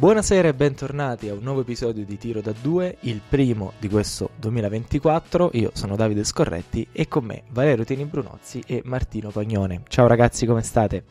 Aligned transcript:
Buonasera 0.00 0.48
e 0.48 0.54
bentornati 0.54 1.28
a 1.28 1.34
un 1.34 1.42
nuovo 1.42 1.60
episodio 1.60 2.06
di 2.06 2.16
Tiro 2.16 2.40
da 2.40 2.54
2, 2.58 2.96
il 3.00 3.20
primo 3.28 3.74
di 3.78 3.86
questo 3.86 4.30
2024. 4.36 5.50
Io 5.52 5.72
sono 5.74 5.94
Davide 5.94 6.24
Scorretti 6.24 6.88
e 6.90 7.06
con 7.06 7.26
me 7.26 7.42
Valerio 7.50 7.84
Tini 7.84 8.06
Brunozzi 8.06 8.62
e 8.66 8.80
Martino 8.86 9.28
Pagnone. 9.28 9.82
Ciao 9.88 10.06
ragazzi, 10.06 10.46
come 10.46 10.62
state? 10.62 11.04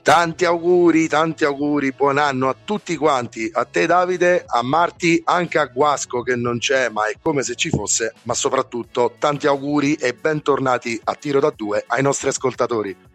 Tanti 0.00 0.46
auguri, 0.46 1.06
tanti 1.06 1.44
auguri, 1.44 1.92
buon 1.92 2.16
anno 2.16 2.48
a 2.48 2.56
tutti 2.64 2.96
quanti, 2.96 3.50
a 3.52 3.66
te 3.66 3.84
Davide, 3.84 4.42
a 4.46 4.62
Marti, 4.62 5.20
anche 5.26 5.58
a 5.58 5.66
Guasco 5.66 6.22
che 6.22 6.34
non 6.34 6.56
c'è, 6.56 6.88
ma 6.88 7.08
è 7.08 7.16
come 7.20 7.42
se 7.42 7.56
ci 7.56 7.68
fosse, 7.68 8.14
ma 8.22 8.32
soprattutto 8.32 9.16
tanti 9.18 9.46
auguri 9.46 9.96
e 9.96 10.14
bentornati 10.14 10.98
a 11.04 11.14
Tiro 11.14 11.40
da 11.40 11.52
2 11.54 11.84
ai 11.88 12.00
nostri 12.00 12.28
ascoltatori. 12.28 13.07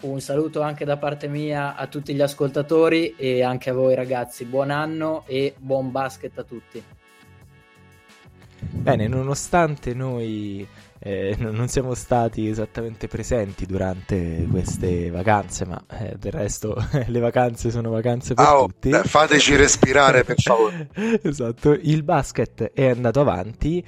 Un 0.00 0.20
saluto 0.20 0.60
anche 0.60 0.84
da 0.84 0.96
parte 0.96 1.26
mia 1.26 1.74
a 1.74 1.88
tutti 1.88 2.14
gli 2.14 2.20
ascoltatori 2.20 3.16
e 3.16 3.42
anche 3.42 3.70
a 3.70 3.72
voi 3.72 3.96
ragazzi. 3.96 4.44
Buon 4.44 4.70
anno 4.70 5.24
e 5.26 5.54
buon 5.58 5.90
basket 5.90 6.38
a 6.38 6.44
tutti. 6.44 6.82
Bene, 8.60 9.08
nonostante 9.08 9.94
noi 9.94 10.66
eh, 11.00 11.36
non 11.38 11.66
siamo 11.66 11.94
stati 11.94 12.48
esattamente 12.48 13.08
presenti 13.08 13.66
durante 13.66 14.46
queste 14.50 15.10
vacanze, 15.10 15.64
ma 15.64 15.82
eh, 15.90 16.16
del 16.16 16.32
resto 16.32 16.76
le 17.06 17.18
vacanze 17.20 17.70
sono 17.70 17.90
vacanze 17.90 18.34
per 18.34 18.46
oh, 18.46 18.66
tutti. 18.66 18.90
Beh, 18.90 19.02
fateci 19.02 19.56
respirare 19.56 20.22
per 20.22 20.40
favore. 20.40 20.90
esatto, 21.22 21.72
il 21.72 22.04
basket 22.04 22.70
è 22.72 22.88
andato 22.88 23.20
avanti 23.20 23.84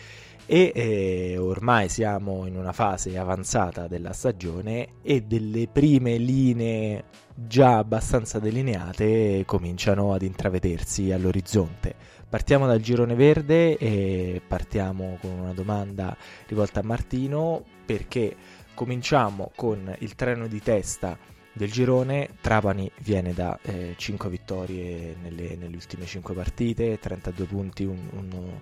e 0.53 0.73
eh, 0.75 1.39
ormai 1.39 1.89
siamo 1.89 2.45
in 2.45 2.57
una 2.57 2.73
fase 2.73 3.17
avanzata 3.17 3.87
della 3.87 4.13
stagione 4.13 4.95
e 5.01 5.21
delle 5.21 5.69
prime 5.69 6.17
linee 6.17 7.05
già 7.37 7.79
abbastanza 7.79 8.41
delineate 8.41 9.45
cominciano 9.47 10.13
ad 10.13 10.23
intravedersi 10.23 11.13
all'orizzonte. 11.13 11.95
Partiamo 12.29 12.67
dal 12.67 12.81
girone 12.81 13.15
verde 13.15 13.79
e 13.79 14.43
partiamo 14.45 15.19
con 15.21 15.31
una 15.31 15.53
domanda 15.53 16.17
rivolta 16.49 16.81
a 16.81 16.85
Martino 16.85 17.65
perché 17.87 18.35
cominciamo 18.75 19.53
con 19.55 19.95
il 20.01 20.17
treno 20.17 20.49
di 20.49 20.61
testa 20.61 21.17
del 21.53 21.71
girone. 21.71 22.29
Trapani 22.41 22.91
viene 23.03 23.33
da 23.35 23.57
eh, 23.63 23.95
5 23.97 24.29
vittorie 24.29 25.15
nelle, 25.23 25.55
nelle, 25.55 25.77
ultime 25.77 26.07
5 26.07 26.35
partite, 26.35 26.99
32 26.99 27.47
punti, 27.47 27.85
un, 27.85 27.99
un 28.11 28.59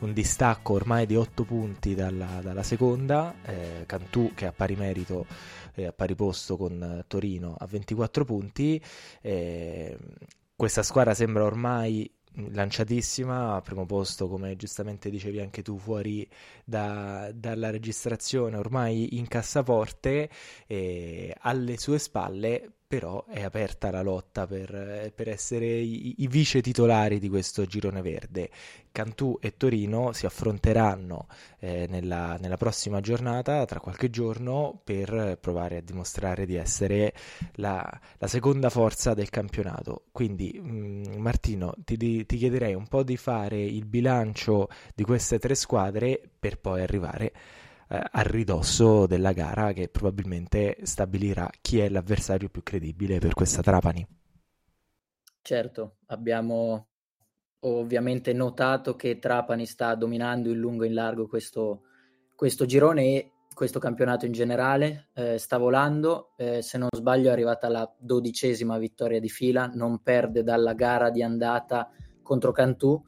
un 0.00 0.12
distacco 0.12 0.74
ormai 0.74 1.06
di 1.06 1.16
8 1.16 1.44
punti 1.44 1.94
dalla, 1.94 2.40
dalla 2.42 2.62
seconda, 2.62 3.34
eh, 3.42 3.84
Cantù 3.86 4.32
che 4.34 4.46
ha 4.46 4.52
pari 4.52 4.76
merito 4.76 5.26
eh, 5.74 5.86
a 5.86 5.92
pari 5.92 6.14
posto 6.14 6.56
con 6.56 7.04
Torino 7.06 7.56
a 7.58 7.66
24 7.66 8.24
punti. 8.24 8.82
Eh, 9.20 9.96
questa 10.54 10.82
squadra 10.82 11.14
sembra 11.14 11.44
ormai 11.44 12.10
lanciatissima, 12.50 13.54
a 13.54 13.60
primo 13.60 13.86
posto 13.86 14.28
come 14.28 14.56
giustamente 14.56 15.10
dicevi 15.10 15.40
anche 15.40 15.62
tu 15.62 15.78
fuori 15.78 16.28
da, 16.64 17.30
dalla 17.34 17.70
registrazione, 17.70 18.56
ormai 18.56 19.16
in 19.18 19.26
cassaforte, 19.26 20.30
eh, 20.66 21.34
alle 21.40 21.78
sue 21.78 21.98
spalle 21.98 22.72
però 22.88 23.22
è 23.26 23.42
aperta 23.42 23.90
la 23.90 24.00
lotta 24.00 24.46
per, 24.46 25.12
per 25.14 25.28
essere 25.28 25.66
i, 25.66 26.22
i, 26.22 26.26
vice 26.26 26.62
titolari 26.62 27.18
di 27.18 27.28
questo 27.28 27.66
girone 27.66 28.00
verde. 28.00 28.48
Cantù 28.90 29.36
e 29.42 29.58
Torino 29.58 30.12
si 30.14 30.24
affronteranno 30.24 31.26
eh, 31.58 31.86
nella, 31.90 32.38
nella, 32.40 32.56
prossima 32.56 33.00
giornata, 33.00 33.66
tra 33.66 33.78
qualche 33.78 34.08
giorno, 34.08 34.80
per 34.82 35.36
provare 35.38 35.76
a 35.76 35.80
dimostrare 35.82 36.46
di 36.46 36.54
essere 36.56 37.12
la, 37.56 37.86
la 38.16 38.26
seconda 38.26 38.70
forza 38.70 39.12
del 39.12 39.28
campionato. 39.28 40.06
Quindi, 40.10 40.58
mh, 40.58 40.70
mm, 40.70 41.02
Martino, 41.18 41.74
ti, 41.84 42.24
ti 42.24 42.36
chiederei 42.38 42.72
un 42.72 42.88
po' 42.88 43.02
di 43.02 43.18
fare 43.18 43.60
il 43.60 43.84
bilancio 43.84 44.66
di 44.94 45.04
queste 45.04 45.38
tre 45.38 45.54
squadre 45.54 46.18
per 46.38 46.58
poi 46.58 46.80
arrivare 46.80 47.32
eh, 47.88 48.02
a 48.10 48.22
ridosso 48.22 49.06
della 49.06 49.32
gara 49.32 49.72
che 49.72 49.88
probabilmente 49.88 50.78
stabilirà 50.82 51.48
chi 51.60 51.78
è 51.80 51.88
l'avversario 51.88 52.48
più 52.48 52.62
credibile 52.62 53.18
per 53.18 53.34
questa 53.34 53.62
Trapani. 53.62 54.06
Certo, 55.40 55.96
abbiamo 56.06 56.88
ovviamente 57.60 58.32
notato 58.32 58.94
che 58.94 59.18
Trapani 59.18 59.66
sta 59.66 59.94
dominando 59.94 60.50
in 60.50 60.58
lungo 60.58 60.84
e 60.84 60.88
in 60.88 60.94
largo 60.94 61.26
questo, 61.26 61.82
questo 62.34 62.66
girone 62.66 63.02
e 63.02 63.32
questo 63.58 63.80
campionato 63.80 64.24
in 64.24 64.30
generale, 64.30 65.08
eh, 65.14 65.36
sta 65.36 65.58
volando, 65.58 66.34
eh, 66.36 66.62
se 66.62 66.78
non 66.78 66.88
sbaglio 66.94 67.28
è 67.28 67.32
arrivata 67.32 67.68
la 67.68 67.92
dodicesima 67.98 68.78
vittoria 68.78 69.18
di 69.18 69.28
fila, 69.28 69.66
non 69.74 70.00
perde 70.00 70.44
dalla 70.44 70.74
gara 70.74 71.10
di 71.10 71.24
andata 71.24 71.90
contro 72.22 72.52
Cantù, 72.52 73.02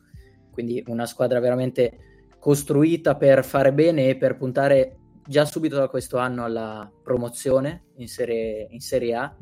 quindi 0.50 0.82
una 0.88 1.06
squadra 1.06 1.38
veramente 1.38 2.09
costruita 2.40 3.14
per 3.14 3.44
fare 3.44 3.72
bene 3.72 4.08
e 4.08 4.16
per 4.16 4.36
puntare 4.36 4.96
già 5.24 5.44
subito 5.44 5.76
da 5.76 5.88
questo 5.88 6.18
anno 6.18 6.42
alla 6.42 6.90
promozione 7.02 7.84
in 7.96 8.08
Serie, 8.08 8.66
in 8.70 8.80
serie 8.80 9.14
A 9.14 9.36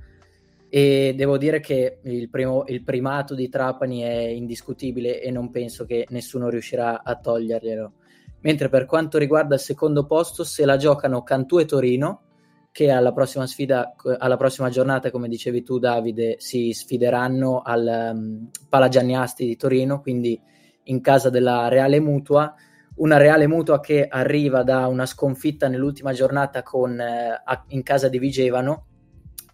e 0.69 1.15
devo 1.17 1.39
dire 1.39 1.61
che 1.61 2.01
il, 2.03 2.29
primo, 2.29 2.65
il, 2.67 2.83
primato 2.83 3.35
di 3.35 3.49
Trapani 3.49 4.01
è 4.03 4.19
indiscutibile 4.19 5.23
e 5.23 5.31
non 5.31 5.51
penso 5.51 5.87
che 5.87 6.07
nessuno 6.11 6.51
riuscirà 6.51 7.03
a 7.03 7.17
toglierglielo. 7.17 7.93
Mentre 8.41 8.69
per 8.69 8.85
quanto 8.85 9.17
riguarda 9.17 9.55
il 9.55 9.61
secondo 9.61 10.05
posto, 10.05 10.45
se 10.45 10.67
la 10.67 10.77
giocano 10.77 11.23
Cantù 11.23 11.59
e 11.59 11.65
Torino, 11.65 12.23
che 12.71 12.91
alla 12.91 13.13
prossima 13.13 13.47
sfida, 13.47 13.95
alla 14.19 14.37
prossima 14.37 14.69
giornata, 14.69 15.11
come 15.11 15.29
dicevi 15.29 15.63
tu 15.63 15.79
Davide, 15.79 16.37
si 16.39 16.73
sfideranno 16.73 17.63
al 17.63 18.11
um, 18.13 18.51
Palagianniasti 18.69 19.47
di 19.47 19.57
Torino, 19.57 20.03
quindi 20.03 20.39
in 20.85 21.01
casa 21.01 21.31
della 21.31 21.69
Reale 21.69 21.99
Mutua, 21.99 22.55
una 22.99 23.17
Reale 23.17 23.47
Mutua 23.47 23.81
che 23.81 24.07
arriva 24.09 24.63
da 24.63 24.87
una 24.87 25.07
sconfitta 25.07 25.69
nell'ultima 25.69 26.13
giornata 26.13 26.63
con, 26.63 26.99
eh, 27.01 27.43
in 27.69 27.83
casa 27.83 28.09
di 28.09 28.19
Vigevano, 28.19 28.87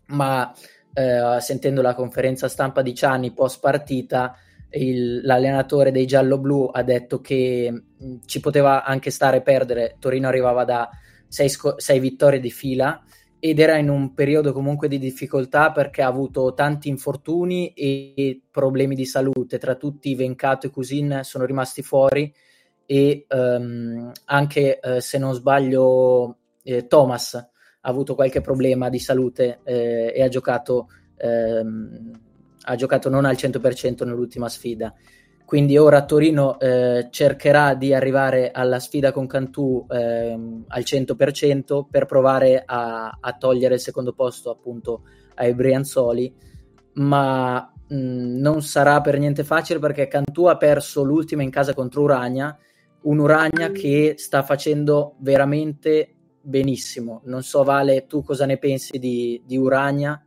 ma 0.09 0.53
eh, 0.93 1.41
sentendo 1.41 1.83
la 1.83 1.95
conferenza 1.95 2.49
stampa 2.49 2.83
di 2.83 2.95
Ciani 2.95 3.33
post 3.33 3.61
partita, 3.61 4.37
il, 4.71 5.21
l'allenatore 5.25 5.91
dei 5.91 6.07
giallo-blu 6.07 6.71
ha 6.73 6.83
detto 6.83 7.21
che 7.21 7.71
mh, 7.71 8.07
mm, 8.07 8.17
ci 8.27 8.41
poteva 8.41 8.85
anche 8.85 9.11
stare 9.11 9.43
perdere. 9.43 9.97
Torino 9.99 10.29
arrivava 10.29 10.65
da 10.65 10.89
sei, 11.29 11.49
sco- 11.49 11.79
sei 11.79 12.01
vittorie 12.01 12.41
di 12.41 12.51
fila 12.51 13.03
ed 13.39 13.59
era 13.59 13.77
in 13.77 13.91
un 13.91 14.15
periodo 14.15 14.53
comunque 14.53 14.89
di 14.89 14.99
difficoltà 14.99 15.71
perché 15.71 16.01
ha 16.01 16.07
avuto 16.07 16.55
tanti 16.55 16.89
infortuni 16.89 17.73
e 17.75 18.41
problemi 18.51 18.95
di 18.95 19.05
salute. 19.05 19.59
Tra 19.59 19.75
tutti 19.75 20.15
Vencato 20.15 20.67
e 20.67 20.71
Cusin 20.71 21.21
sono 21.23 21.45
rimasti 21.45 21.83
fuori 21.83 22.33
e 22.87 23.27
um, 23.29 24.13
anche 24.27 24.81
uh, 24.83 24.99
se 24.99 25.19
non 25.19 25.35
sbaglio 25.35 26.37
eh, 26.65 26.87
Thomas 26.87 27.35
ha 27.35 27.91
avuto 27.91 28.15
qualche 28.15 28.41
problema 28.41 28.89
di 28.89 28.99
salute 28.99 29.61
eh, 29.63 30.13
e 30.15 30.23
ha 30.23 30.29
giocato, 30.29 30.89
ehm, 31.17 32.11
ha 32.63 32.75
giocato 32.77 33.11
non 33.11 33.27
al 33.27 33.37
100% 33.37 34.05
nell'ultima 34.07 34.49
sfida. 34.49 34.95
Quindi 35.45 35.77
ora 35.77 36.07
Torino 36.07 36.59
eh, 36.59 37.09
cercherà 37.11 37.75
di 37.75 37.93
arrivare 37.93 38.51
alla 38.51 38.81
sfida 38.81 39.13
con 39.13 39.27
Cantù 39.27 39.85
ehm, 39.87 40.65
al 40.69 40.83
100% 40.83 41.85
per 41.91 42.07
provare 42.07 42.63
a, 42.65 43.19
a, 43.21 43.33
togliere 43.35 43.75
il 43.75 43.81
secondo 43.81 44.15
posto 44.15 44.51
appunto 44.51 45.03
ai 45.35 45.55
Brianzoli, 45.55 46.35
ma 46.95 47.71
mh, 47.89 48.41
non 48.41 48.63
sarà 48.63 49.03
per 49.03 49.19
niente 49.19 49.45
facile 49.45 49.79
perché 49.79 50.09
Cantù 50.09 50.47
ha 50.47 50.57
perso 50.57 51.03
l'ultima 51.03 51.43
in 51.43 51.51
casa 51.51 51.75
contro 51.75 52.01
Uragna 52.01 52.57
un 53.05 53.19
Uragna 53.19 53.71
che 53.71 54.15
sta 54.19 54.43
facendo 54.43 55.17
veramente 55.19 56.15
benissimo. 56.41 57.23
Non 57.25 57.43
so, 57.43 57.65
Vale, 57.65 58.07
tu 58.07 58.23
cosa 58.23 58.47
ne 58.47 58.59
pensi 58.59 58.99
di, 58.99 59.43
di 59.45 59.57
Uragna? 59.57 60.23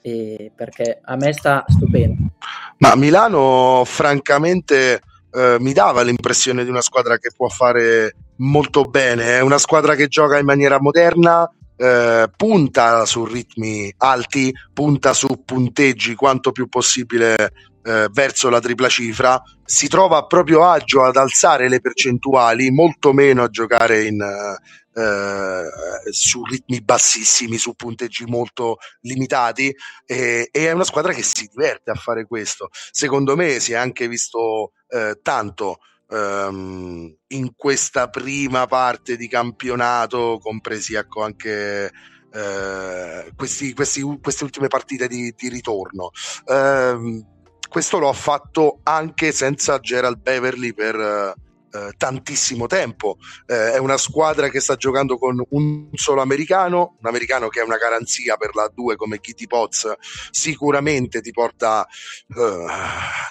Eh, 0.00 0.52
perché 0.54 1.00
a 1.02 1.16
me 1.16 1.32
sta 1.32 1.64
stupendo. 1.66 2.34
Ma 2.78 2.94
Milano, 2.94 3.82
francamente, 3.84 5.00
eh, 5.32 5.56
mi 5.58 5.72
dava 5.72 6.02
l'impressione 6.02 6.62
di 6.62 6.70
una 6.70 6.80
squadra 6.80 7.18
che 7.18 7.30
può 7.36 7.48
fare 7.48 8.14
molto 8.36 8.82
bene. 8.84 9.38
È 9.38 9.40
una 9.40 9.58
squadra 9.58 9.94
che 9.94 10.06
gioca 10.06 10.38
in 10.38 10.44
maniera 10.44 10.80
moderna, 10.80 11.50
eh, 11.76 12.30
punta 12.36 13.04
su 13.04 13.24
ritmi 13.24 13.92
alti, 13.98 14.52
punta 14.72 15.12
su 15.12 15.42
punteggi 15.44 16.14
quanto 16.14 16.52
più 16.52 16.68
possibile 16.68 17.52
eh, 17.86 18.08
verso 18.10 18.48
la 18.48 18.58
tripla 18.58 18.88
cifra, 18.88 19.40
si 19.64 19.86
trova 19.86 20.18
a 20.18 20.26
proprio 20.26 20.64
agio 20.68 21.04
ad 21.04 21.16
alzare 21.16 21.68
le 21.68 21.80
percentuali, 21.80 22.70
molto 22.70 23.12
meno 23.12 23.44
a 23.44 23.48
giocare 23.48 24.04
in, 24.04 24.20
eh, 24.20 25.62
su 26.10 26.42
ritmi 26.42 26.80
bassissimi, 26.80 27.58
su 27.58 27.74
punteggi 27.74 28.24
molto 28.24 28.78
limitati 29.02 29.72
e, 30.04 30.48
e, 30.50 30.66
è 30.66 30.72
una 30.72 30.84
squadra 30.84 31.12
che 31.12 31.22
si 31.22 31.48
diverte 31.52 31.92
a 31.92 31.94
fare 31.94 32.26
questo. 32.26 32.70
Secondo 32.90 33.36
me 33.36 33.60
si 33.60 33.72
è 33.72 33.76
anche 33.76 34.08
visto 34.08 34.72
eh, 34.88 35.20
tanto 35.22 35.78
ehm, 36.10 37.14
in 37.28 37.54
questa 37.54 38.08
prima 38.08 38.66
parte 38.66 39.16
di 39.16 39.28
campionato, 39.28 40.38
compresi 40.40 40.94
ecco, 40.94 41.22
anche 41.22 41.92
eh, 42.32 43.32
questi, 43.36 43.74
questi, 43.74 44.02
queste 44.20 44.42
ultime 44.42 44.66
partite 44.66 45.06
di, 45.06 45.32
di 45.36 45.48
ritorno. 45.48 46.10
Eh, 46.46 47.34
questo 47.76 47.98
lo 47.98 48.08
ha 48.08 48.14
fatto 48.14 48.80
anche 48.84 49.32
senza 49.32 49.78
Gerald 49.80 50.22
Beverly 50.22 50.72
per 50.72 50.94
eh, 50.96 51.92
tantissimo 51.94 52.66
tempo. 52.66 53.18
Eh, 53.44 53.72
è 53.72 53.76
una 53.76 53.98
squadra 53.98 54.48
che 54.48 54.60
sta 54.60 54.76
giocando 54.76 55.18
con 55.18 55.44
un 55.50 55.90
solo 55.92 56.22
americano, 56.22 56.96
un 56.98 57.06
americano 57.06 57.48
che 57.48 57.60
è 57.60 57.62
una 57.62 57.76
garanzia 57.76 58.38
per 58.38 58.54
la 58.54 58.70
2 58.74 58.96
come 58.96 59.20
Kitty 59.20 59.46
Potts, 59.46 59.92
sicuramente 60.30 61.20
ti 61.20 61.32
porta, 61.32 61.86
uh, 62.28 62.66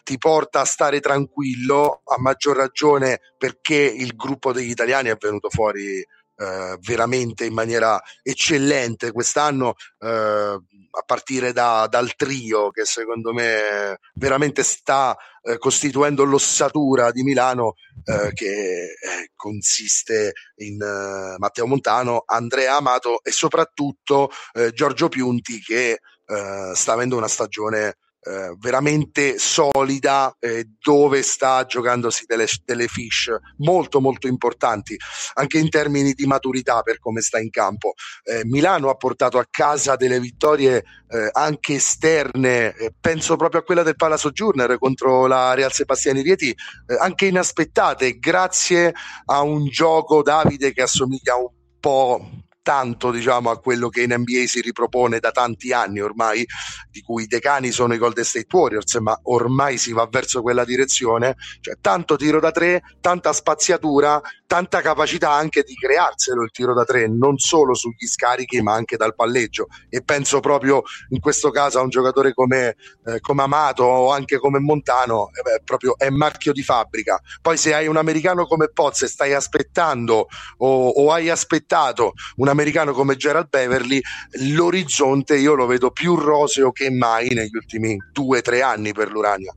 ti 0.04 0.20
porta 0.20 0.60
a 0.60 0.66
stare 0.66 1.00
tranquillo, 1.00 2.04
a 2.06 2.20
maggior 2.20 2.56
ragione 2.56 3.22
perché 3.36 3.78
il 3.78 4.16
gruppo 4.16 4.54
degli 4.54 4.70
italiani 4.70 5.10
è 5.10 5.18
venuto 5.20 5.50
fuori 5.50 6.06
Uh, 6.38 6.78
veramente 6.82 7.46
in 7.46 7.54
maniera 7.54 8.02
eccellente 8.22 9.14
quest'anno. 9.14 9.76
Uh, 10.00 10.62
a 10.98 11.04
partire 11.06 11.52
da, 11.52 11.88
dal 11.90 12.16
trio 12.16 12.72
che 12.72 12.86
secondo 12.86 13.34
me 13.34 14.00
veramente 14.14 14.64
sta 14.64 15.16
eh, 15.44 15.58
costituendo 15.58 16.24
l'ossatura 16.24 17.12
di 17.12 17.24
Milano 17.24 17.76
eh, 18.06 18.32
che 18.34 18.84
eh, 18.84 19.32
consiste 19.36 20.34
in 20.58 20.82
eh, 20.82 21.36
Matteo 21.38 21.68
Montano, 21.68 22.24
Andrea 22.26 22.78
Amato 22.78 23.22
e 23.24 23.32
soprattutto 23.32 24.30
eh, 24.54 24.72
Giorgio 24.72 25.10
Piunti 25.10 25.60
che 25.60 26.00
eh, 26.26 26.72
sta 26.74 26.94
avendo 26.94 27.18
una 27.18 27.28
stagione 27.28 27.98
eh, 28.26 28.56
veramente 28.58 29.38
solida 29.38 30.36
eh, 30.40 30.68
dove 30.80 31.22
sta 31.22 31.66
giocandosi 31.66 32.26
delle, 32.26 32.48
delle 32.64 32.88
fish 32.88 33.30
molto 33.58 34.02
molto 34.02 34.28
importanti 34.28 34.98
anche 35.36 35.60
in 35.60 35.70
termini 35.70 36.14
di 36.14 36.26
maturità 36.26 36.82
per 36.82 37.00
come 37.00 37.22
sta 37.22 37.40
in 37.40 37.50
campo. 37.52 37.94
Eh, 38.24 38.44
Milano 38.46 38.90
ha 38.90 38.96
portato 38.96 39.38
a 39.38 39.46
casa 39.50 39.96
delle 39.96 40.20
vittorie 40.20 40.84
eh, 41.08 41.30
anche 41.34 41.76
esterne 41.76 42.76
eh, 42.76 42.94
penso 43.00 43.36
proprio 43.36 43.62
a 43.62 43.64
quella 43.64 43.84
del 43.84 43.96
Pala 43.96 44.18
Sojourner 44.18 44.78
contro 44.80 45.28
la 45.28 45.54
Real 45.54 45.72
Sebastiani 45.72 46.22
Rieti 46.22 46.56
anche 47.00 47.28
inaspettate 47.28 48.18
grazie 48.18 48.94
a 49.26 49.42
un 49.42 49.68
gioco 49.68 50.24
Davide 50.24 50.74
che 50.74 50.82
assomiglia 50.82 51.36
un 51.36 51.50
po' 51.80 52.45
tanto 52.66 53.12
diciamo, 53.12 53.52
a 53.52 53.60
quello 53.60 53.90
che 53.90 54.02
in 54.02 54.16
NBA 54.18 54.48
si 54.48 54.60
ripropone 54.60 55.20
da 55.20 55.30
tanti 55.30 55.72
anni 55.72 56.00
ormai, 56.00 56.44
di 56.90 57.02
cui 57.02 57.24
i 57.24 57.28
decani 57.28 57.70
sono 57.70 57.94
i 57.94 58.00
Golden 58.00 58.24
State 58.24 58.48
Warriors, 58.52 58.96
ma 58.96 59.16
ormai 59.26 59.78
si 59.78 59.94
va 59.94 60.08
verso 60.10 60.42
quella 60.42 60.66
direzione, 60.66 61.36
cioè 61.62 61.76
tanto 61.80 62.16
tiro 62.16 62.40
da 62.40 62.50
tre, 62.50 62.82
tanta 63.02 63.34
spaziatura, 63.34 64.20
tanta 64.48 64.82
capacità 64.82 65.32
anche 65.32 65.62
di 65.62 65.76
crearselo 65.76 66.42
il 66.42 66.50
tiro 66.50 66.74
da 66.74 66.86
tre, 66.86 67.08
non 67.08 67.38
solo 67.38 67.76
sugli 67.76 68.08
scarichi 68.08 68.62
ma 68.62 68.74
anche 68.74 68.98
dal 68.98 69.14
palleggio 69.14 69.68
e 69.90 70.02
penso 70.02 70.40
proprio 70.40 70.82
in 71.10 71.20
questo 71.20 71.52
caso 71.52 71.78
a 71.78 71.84
un 71.84 71.90
giocatore 71.90 72.34
come, 72.34 72.76
eh, 73.06 73.20
come 73.20 73.44
Amato 73.44 73.84
o 73.84 74.12
anche 74.12 74.40
come 74.40 74.58
Montano, 74.58 75.30
eh 75.38 75.44
beh, 75.44 75.62
proprio 75.64 76.00
è 76.00 76.10
marchio 76.10 76.52
di 76.52 76.64
fabbrica. 76.64 77.22
Poi 77.44 77.58
se 77.58 77.76
hai 77.76 77.86
un 77.86 77.98
americano 77.98 78.48
come 78.48 78.70
Pozz 78.70 79.04
e 79.04 79.08
stai 79.08 79.34
aspettando 79.34 80.28
o, 80.58 80.88
o 80.88 81.12
hai 81.12 81.30
aspettato 81.30 82.14
un 82.38 82.54
americano 82.56 82.94
come 82.94 83.16
Gerald 83.16 83.50
Beverly, 83.50 84.02
l'orizzonte 84.54 85.38
io 85.38 85.54
lo 85.54 85.66
vedo 85.66 85.92
più 85.92 86.16
roseo 86.16 86.72
che 86.72 86.90
mai 86.90 87.30
negli 87.30 87.56
ultimi 87.56 87.98
due 88.12 88.40
o 88.40 88.42
tre 88.42 88.62
anni 88.62 88.94
per 88.94 89.12
l'Urania. 89.12 89.54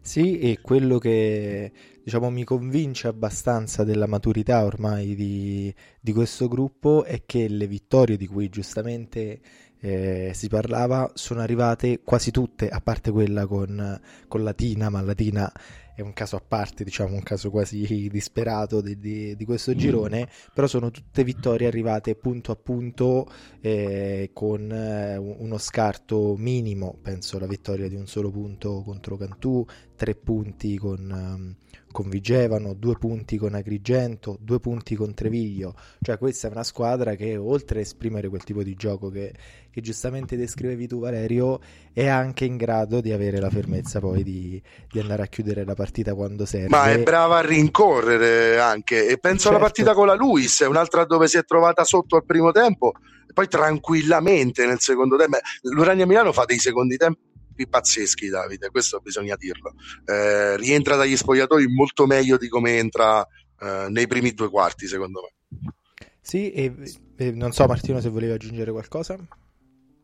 Sì, 0.00 0.38
e 0.38 0.60
quello 0.62 0.98
che 0.98 1.72
diciamo, 2.04 2.30
mi 2.30 2.44
convince 2.44 3.08
abbastanza 3.08 3.82
della 3.82 4.06
maturità 4.06 4.64
ormai 4.64 5.16
di, 5.16 5.74
di 6.00 6.12
questo 6.12 6.46
gruppo 6.46 7.02
è 7.02 7.24
che 7.26 7.48
le 7.48 7.66
vittorie 7.66 8.16
di 8.16 8.28
cui 8.28 8.48
giustamente 8.48 9.40
eh, 9.80 10.30
si 10.32 10.48
parlava 10.48 11.10
sono 11.14 11.40
arrivate 11.40 12.00
quasi 12.04 12.30
tutte, 12.30 12.68
a 12.68 12.80
parte 12.80 13.10
quella 13.10 13.46
con, 13.46 14.00
con 14.28 14.44
Latina, 14.44 14.88
ma 14.88 15.02
Latina 15.02 15.52
è 15.96 16.02
un 16.02 16.12
caso 16.12 16.36
a 16.36 16.42
parte, 16.46 16.84
diciamo 16.84 17.14
un 17.14 17.22
caso 17.22 17.50
quasi 17.50 18.08
disperato 18.12 18.82
di, 18.82 18.98
di, 18.98 19.34
di 19.34 19.44
questo 19.46 19.72
mm. 19.72 19.78
girone, 19.78 20.28
però 20.52 20.66
sono 20.66 20.90
tutte 20.90 21.24
vittorie 21.24 21.66
arrivate 21.66 22.14
punto 22.14 22.52
a 22.52 22.56
punto 22.56 23.26
eh, 23.62 24.30
con 24.34 24.70
eh, 24.70 25.16
uno 25.16 25.56
scarto 25.56 26.36
minimo, 26.36 26.98
penso 27.00 27.38
la 27.38 27.46
vittoria 27.46 27.88
di 27.88 27.96
un 27.96 28.06
solo 28.06 28.30
punto 28.30 28.82
contro 28.84 29.16
Cantù, 29.16 29.64
tre 29.96 30.14
punti 30.14 30.76
con, 30.76 31.10
um, 31.10 31.54
con 31.85 31.85
Vigevano, 32.04 32.74
due 32.74 32.96
punti 32.98 33.36
con 33.36 33.54
Agrigento, 33.54 34.36
due 34.40 34.60
punti 34.60 34.94
con 34.94 35.14
Treviglio, 35.14 35.74
cioè 36.00 36.18
questa 36.18 36.48
è 36.48 36.50
una 36.50 36.62
squadra 36.62 37.14
che 37.14 37.36
oltre 37.36 37.78
a 37.78 37.82
esprimere 37.82 38.28
quel 38.28 38.44
tipo 38.44 38.62
di 38.62 38.74
gioco 38.74 39.08
che, 39.10 39.32
che 39.70 39.80
giustamente 39.80 40.36
descrivevi 40.36 40.86
tu 40.86 41.00
Valerio, 41.00 41.60
è 41.92 42.06
anche 42.06 42.44
in 42.44 42.56
grado 42.56 43.00
di 43.00 43.12
avere 43.12 43.40
la 43.40 43.50
fermezza 43.50 44.00
poi 44.00 44.22
di, 44.22 44.62
di, 44.90 44.98
andare 45.00 45.22
a 45.22 45.26
chiudere 45.26 45.64
la 45.64 45.74
partita 45.74 46.14
quando 46.14 46.44
serve. 46.44 46.68
Ma 46.68 46.90
è 46.90 47.02
brava 47.02 47.38
a 47.38 47.42
rincorrere 47.42 48.60
anche, 48.60 49.08
e 49.08 49.18
penso 49.18 49.44
certo. 49.44 49.56
alla 49.56 49.64
partita 49.64 49.94
con 49.94 50.06
la 50.06 50.14
Luis, 50.14 50.62
è 50.62 50.66
un'altra 50.66 51.04
dove 51.04 51.28
si 51.28 51.38
è 51.38 51.44
trovata 51.44 51.84
sotto 51.84 52.16
al 52.16 52.24
primo 52.24 52.52
tempo, 52.52 52.92
e 53.28 53.32
poi 53.32 53.48
tranquillamente 53.48 54.66
nel 54.66 54.80
secondo 54.80 55.16
tempo, 55.16 55.38
l'Urania 55.62 56.06
Milano 56.06 56.32
fa 56.32 56.44
dei 56.44 56.58
secondi 56.58 56.96
tempi 56.96 57.34
pazzeschi 57.64 58.28
Davide, 58.28 58.70
questo 58.70 59.00
bisogna 59.00 59.36
dirlo. 59.36 59.74
Eh, 60.04 60.56
rientra 60.56 60.96
dagli 60.96 61.16
spogliatoi 61.16 61.66
molto 61.68 62.06
meglio 62.06 62.36
di 62.36 62.48
come 62.48 62.76
entra 62.76 63.26
eh, 63.60 63.86
nei 63.88 64.06
primi 64.06 64.32
due 64.32 64.50
quarti, 64.50 64.86
secondo 64.86 65.22
me. 65.22 65.72
Sì, 66.20 66.50
e, 66.52 66.74
e, 67.16 67.30
non 67.30 67.52
so 67.52 67.66
Martino 67.66 68.00
se 68.00 68.08
volevi 68.08 68.32
aggiungere 68.32 68.72
qualcosa. 68.72 69.16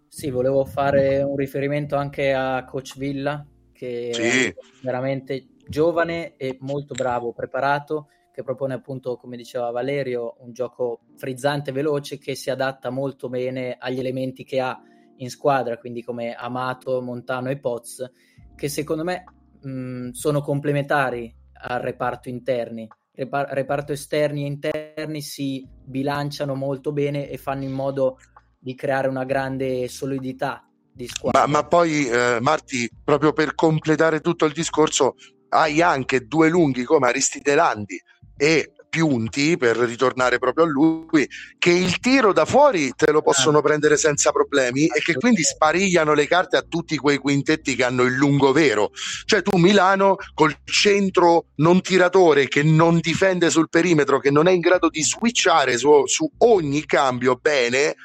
Sì, 0.08 0.30
volevo 0.30 0.64
fare 0.64 1.22
un 1.22 1.36
riferimento 1.36 1.96
anche 1.96 2.32
a 2.32 2.64
Coach 2.64 2.96
Villa, 2.96 3.44
che 3.72 4.10
sì. 4.12 4.22
è 4.22 4.54
veramente 4.82 5.48
giovane 5.66 6.36
e 6.36 6.56
molto 6.60 6.94
bravo, 6.94 7.32
preparato, 7.32 8.08
che 8.32 8.42
propone 8.42 8.74
appunto, 8.74 9.16
come 9.16 9.36
diceva 9.36 9.70
Valerio, 9.70 10.36
un 10.40 10.52
gioco 10.52 11.00
frizzante, 11.16 11.72
veloce, 11.72 12.18
che 12.18 12.34
si 12.34 12.50
adatta 12.50 12.90
molto 12.90 13.28
bene 13.28 13.76
agli 13.78 13.98
elementi 13.98 14.44
che 14.44 14.60
ha 14.60 14.80
in 15.16 15.30
squadra, 15.30 15.78
quindi 15.78 16.02
come 16.02 16.34
Amato, 16.34 17.00
Montano 17.00 17.50
e 17.50 17.58
Poz, 17.58 18.10
che 18.54 18.68
secondo 18.68 19.04
me 19.04 19.24
mh, 19.60 20.10
sono 20.10 20.40
complementari 20.40 21.34
al 21.52 21.80
reparto 21.80 22.28
interni. 22.28 22.88
Repar- 23.14 23.52
reparto 23.52 23.92
esterni 23.92 24.44
e 24.44 24.46
interni 24.46 25.20
si 25.20 25.68
bilanciano 25.84 26.54
molto 26.54 26.92
bene 26.92 27.28
e 27.28 27.36
fanno 27.36 27.64
in 27.64 27.72
modo 27.72 28.18
di 28.58 28.74
creare 28.74 29.08
una 29.08 29.24
grande 29.24 29.86
solidità 29.88 30.66
di 30.92 31.06
squadra. 31.06 31.46
Ma, 31.46 31.46
ma 31.46 31.64
poi, 31.66 32.08
eh, 32.08 32.38
Marti, 32.40 32.88
proprio 33.02 33.32
per 33.32 33.54
completare 33.54 34.20
tutto 34.20 34.44
il 34.44 34.52
discorso, 34.52 35.14
hai 35.50 35.82
anche 35.82 36.26
due 36.26 36.48
lunghi 36.48 36.84
come 36.84 37.08
Aristide 37.08 37.54
Landi 37.54 38.00
e 38.36 38.72
punti 38.98 39.56
per 39.56 39.78
ritornare 39.78 40.38
proprio 40.38 40.66
a 40.66 40.68
lui 40.68 41.26
che 41.58 41.70
il 41.70 41.98
tiro 41.98 42.34
da 42.34 42.44
fuori 42.44 42.92
te 42.94 43.10
lo 43.10 43.22
possono 43.22 43.58
ah. 43.58 43.62
prendere 43.62 43.96
senza 43.96 44.32
problemi 44.32 44.84
e 44.84 45.00
che 45.00 45.14
quindi 45.14 45.42
sparigliano 45.42 46.12
le 46.12 46.26
carte 46.26 46.58
a 46.58 46.64
tutti 46.68 46.98
quei 46.98 47.16
quintetti 47.16 47.74
che 47.74 47.84
hanno 47.84 48.02
il 48.02 48.14
lungo 48.14 48.52
vero. 48.52 48.90
Cioè 49.24 49.40
tu 49.40 49.56
Milano 49.56 50.16
col 50.34 50.54
centro 50.64 51.46
non 51.56 51.80
tiratore 51.80 52.48
che 52.48 52.62
non 52.62 52.98
difende 53.00 53.48
sul 53.48 53.70
perimetro 53.70 54.18
che 54.18 54.30
non 54.30 54.46
è 54.46 54.52
in 54.52 54.60
grado 54.60 54.90
di 54.90 55.02
switchare 55.02 55.78
su, 55.78 56.06
su 56.06 56.30
ogni 56.38 56.84
cambio 56.84 57.38
bene 57.40 57.96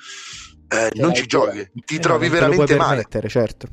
eh, 0.69 0.91
non 0.95 1.13
ci 1.13 1.25
giochi 1.25 1.69
ti 1.85 1.95
eh, 1.95 1.99
trovi 1.99 2.29
veramente 2.29 2.75
male. 2.75 3.05
certo 3.27 3.67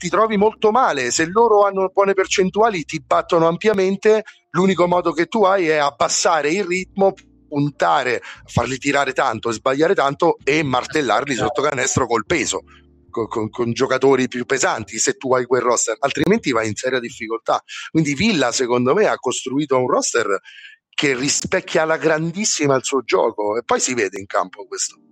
ti 0.00 0.08
trovi 0.08 0.38
molto 0.38 0.70
male. 0.70 1.10
Se 1.10 1.26
loro 1.26 1.66
hanno 1.66 1.90
buone 1.92 2.14
percentuali, 2.14 2.84
ti 2.84 3.02
battono 3.06 3.46
ampiamente. 3.46 4.24
L'unico 4.52 4.86
modo 4.86 5.12
che 5.12 5.26
tu 5.26 5.44
hai 5.44 5.68
è 5.68 5.76
abbassare 5.76 6.50
il 6.50 6.64
ritmo, 6.64 7.12
puntare, 7.46 8.22
farli 8.46 8.78
tirare 8.78 9.12
tanto, 9.12 9.50
sbagliare 9.50 9.94
tanto 9.94 10.38
e 10.42 10.62
martellarli 10.62 11.34
sotto 11.34 11.60
canestro 11.60 12.06
col 12.06 12.24
peso. 12.24 12.62
Con, 13.10 13.26
con, 13.26 13.50
con, 13.50 13.72
giocatori 13.72 14.28
più 14.28 14.46
pesanti 14.46 14.98
se 14.98 15.14
tu 15.14 15.34
hai 15.34 15.44
quel 15.44 15.62
roster, 15.62 15.96
altrimenti 15.98 16.52
vai 16.52 16.68
in 16.68 16.76
seria 16.76 17.00
difficoltà. 17.00 17.62
Quindi 17.90 18.14
Villa, 18.14 18.52
secondo 18.52 18.94
me, 18.94 19.06
ha 19.06 19.16
costruito 19.16 19.76
un 19.76 19.86
roster 19.86 20.40
che 20.88 21.14
rispecchia 21.14 21.82
alla 21.82 21.98
grandissima 21.98 22.74
il 22.76 22.84
suo 22.84 23.02
gioco 23.02 23.58
e 23.58 23.62
poi 23.64 23.80
si 23.80 23.92
vede 23.92 24.18
in 24.18 24.26
campo 24.26 24.64
questo. 24.66 25.09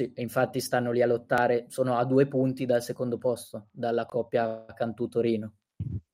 Sì, 0.00 0.10
infatti 0.16 0.60
stanno 0.60 0.92
lì 0.92 1.02
a 1.02 1.06
lottare, 1.06 1.66
sono 1.68 1.98
a 1.98 2.06
due 2.06 2.26
punti 2.26 2.64
dal 2.64 2.82
secondo 2.82 3.18
posto, 3.18 3.66
dalla 3.70 4.06
coppia 4.06 4.64
Cantù-Torino. 4.74 5.52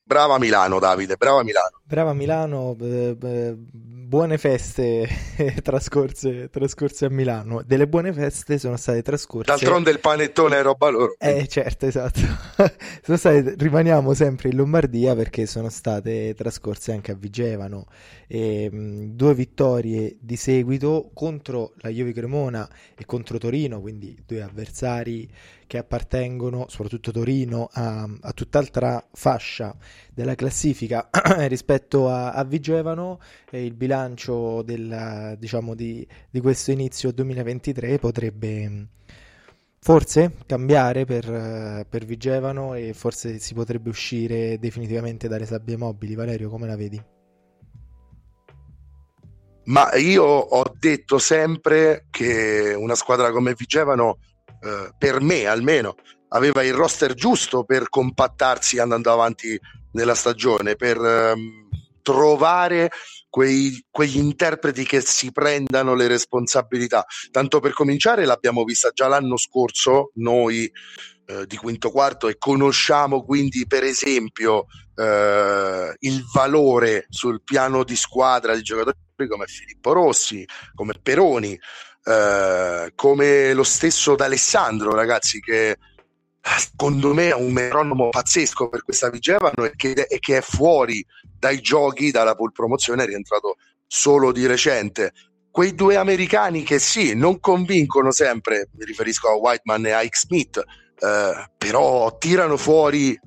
Brava 0.06 0.38
Milano, 0.38 0.78
Davide, 0.78 1.16
brava 1.16 1.42
Milano. 1.42 1.80
Brava 1.82 2.12
Milano, 2.12 2.76
eh, 2.80 3.56
buone 3.56 4.38
feste 4.38 5.08
trascorse, 5.64 6.48
trascorse, 6.48 7.06
a 7.06 7.10
Milano. 7.10 7.62
Delle 7.66 7.88
buone 7.88 8.12
feste 8.12 8.56
sono 8.56 8.76
state 8.76 9.02
trascorse. 9.02 9.50
D'altronde 9.50 9.90
il 9.90 9.98
panettone 9.98 10.58
è 10.58 10.62
roba 10.62 10.90
loro. 10.90 11.16
Eh, 11.18 11.48
certo, 11.48 11.86
esatto. 11.86 12.20
state, 13.16 13.56
rimaniamo 13.58 14.14
sempre 14.14 14.50
in 14.50 14.56
Lombardia 14.58 15.16
perché 15.16 15.44
sono 15.46 15.70
state 15.70 16.34
trascorse 16.36 16.92
anche 16.92 17.10
a 17.10 17.16
Vigevano. 17.16 17.86
E, 18.28 18.70
mh, 18.70 19.06
due 19.06 19.34
vittorie 19.34 20.18
di 20.20 20.36
seguito 20.36 21.10
contro 21.14 21.72
la 21.78 21.88
Juve 21.88 22.12
Cremona 22.12 22.68
e 22.96 23.04
contro 23.06 23.38
Torino, 23.38 23.80
quindi 23.80 24.16
due 24.24 24.40
avversari 24.40 25.28
che 25.66 25.78
appartengono, 25.78 26.66
soprattutto 26.68 27.10
Torino, 27.10 27.68
a, 27.72 28.08
a 28.20 28.32
tutt'altra 28.32 29.04
fascia 29.12 29.76
della 30.12 30.34
classifica 30.34 31.08
rispetto 31.48 32.08
a, 32.08 32.32
a 32.32 32.44
Vigevano. 32.44 33.20
E 33.50 33.64
il 33.64 33.74
bilancio 33.74 34.62
del, 34.62 35.36
diciamo, 35.38 35.74
di, 35.74 36.06
di 36.30 36.40
questo 36.40 36.70
inizio 36.70 37.12
2023 37.12 37.98
potrebbe 37.98 38.88
forse 39.78 40.32
cambiare 40.46 41.04
per, 41.04 41.86
per, 41.88 42.04
Vigevano 42.04 42.74
e 42.74 42.92
forse 42.92 43.38
si 43.38 43.54
potrebbe 43.54 43.88
uscire 43.88 44.58
definitivamente 44.58 45.28
dalle 45.28 45.46
sabbie 45.46 45.76
mobili. 45.76 46.14
Valerio, 46.14 46.48
come 46.48 46.66
la 46.66 46.76
vedi? 46.76 47.00
Ma 49.66 49.94
io 49.94 50.24
ho 50.24 50.64
detto 50.78 51.18
sempre 51.18 52.06
che 52.10 52.74
una 52.76 52.94
squadra 52.94 53.32
come 53.32 53.54
Vigevano 53.54 54.18
eh, 54.66 54.92
per 54.98 55.20
me 55.20 55.46
almeno, 55.46 55.94
aveva 56.28 56.62
il 56.62 56.74
roster 56.74 57.14
giusto 57.14 57.64
per 57.64 57.88
compattarsi 57.88 58.78
andando 58.78 59.12
avanti 59.12 59.58
nella 59.92 60.14
stagione, 60.14 60.74
per 60.74 60.98
ehm, 60.98 61.68
trovare 62.02 62.90
quei, 63.28 63.84
quegli 63.90 64.18
interpreti 64.18 64.84
che 64.84 65.00
si 65.00 65.32
prendano 65.32 65.94
le 65.94 66.06
responsabilità. 66.08 67.04
Tanto 67.30 67.60
per 67.60 67.72
cominciare 67.72 68.24
l'abbiamo 68.24 68.64
vista 68.64 68.90
già 68.90 69.08
l'anno 69.08 69.36
scorso, 69.36 70.10
noi 70.14 70.70
eh, 71.26 71.46
di 71.46 71.56
quinto 71.56 71.90
quarto, 71.90 72.28
e 72.28 72.36
conosciamo 72.38 73.24
quindi 73.24 73.66
per 73.66 73.84
esempio 73.84 74.66
eh, 74.94 75.94
il 75.98 76.24
valore 76.32 77.06
sul 77.08 77.42
piano 77.42 77.84
di 77.84 77.96
squadra 77.96 78.54
di 78.54 78.62
giocatori 78.62 78.96
come 79.28 79.46
Filippo 79.46 79.92
Rossi, 79.92 80.44
come 80.74 80.94
Peroni, 81.02 81.58
eh, 82.06 82.92
come 82.94 83.52
lo 83.52 83.64
stesso 83.64 84.14
D'Alessandro, 84.14 84.94
ragazzi, 84.94 85.40
che 85.40 85.76
secondo 86.40 87.12
me 87.12 87.30
è 87.30 87.34
un 87.34 87.52
metronomo 87.52 88.10
pazzesco 88.10 88.68
per 88.68 88.84
questa 88.84 89.10
Vigevano 89.10 89.64
e 89.64 89.72
che, 89.74 89.90
e 89.90 90.18
che 90.20 90.36
è 90.36 90.40
fuori 90.40 91.04
dai 91.36 91.60
giochi, 91.60 92.12
dalla 92.12 92.36
pole 92.36 92.52
promozione, 92.52 93.02
è 93.02 93.06
rientrato 93.06 93.56
solo 93.86 94.30
di 94.30 94.46
recente. 94.46 95.12
Quei 95.50 95.74
due 95.74 95.96
americani 95.96 96.62
che 96.62 96.78
sì, 96.78 97.14
non 97.14 97.40
convincono 97.40 98.12
sempre, 98.12 98.68
mi 98.74 98.84
riferisco 98.84 99.28
a 99.28 99.36
Whiteman 99.36 99.86
e 99.86 99.90
a 99.90 100.02
Ike 100.02 100.16
Smith, 100.16 100.62
eh, 100.98 101.50
però 101.58 102.16
tirano 102.18 102.56
fuori 102.56 103.18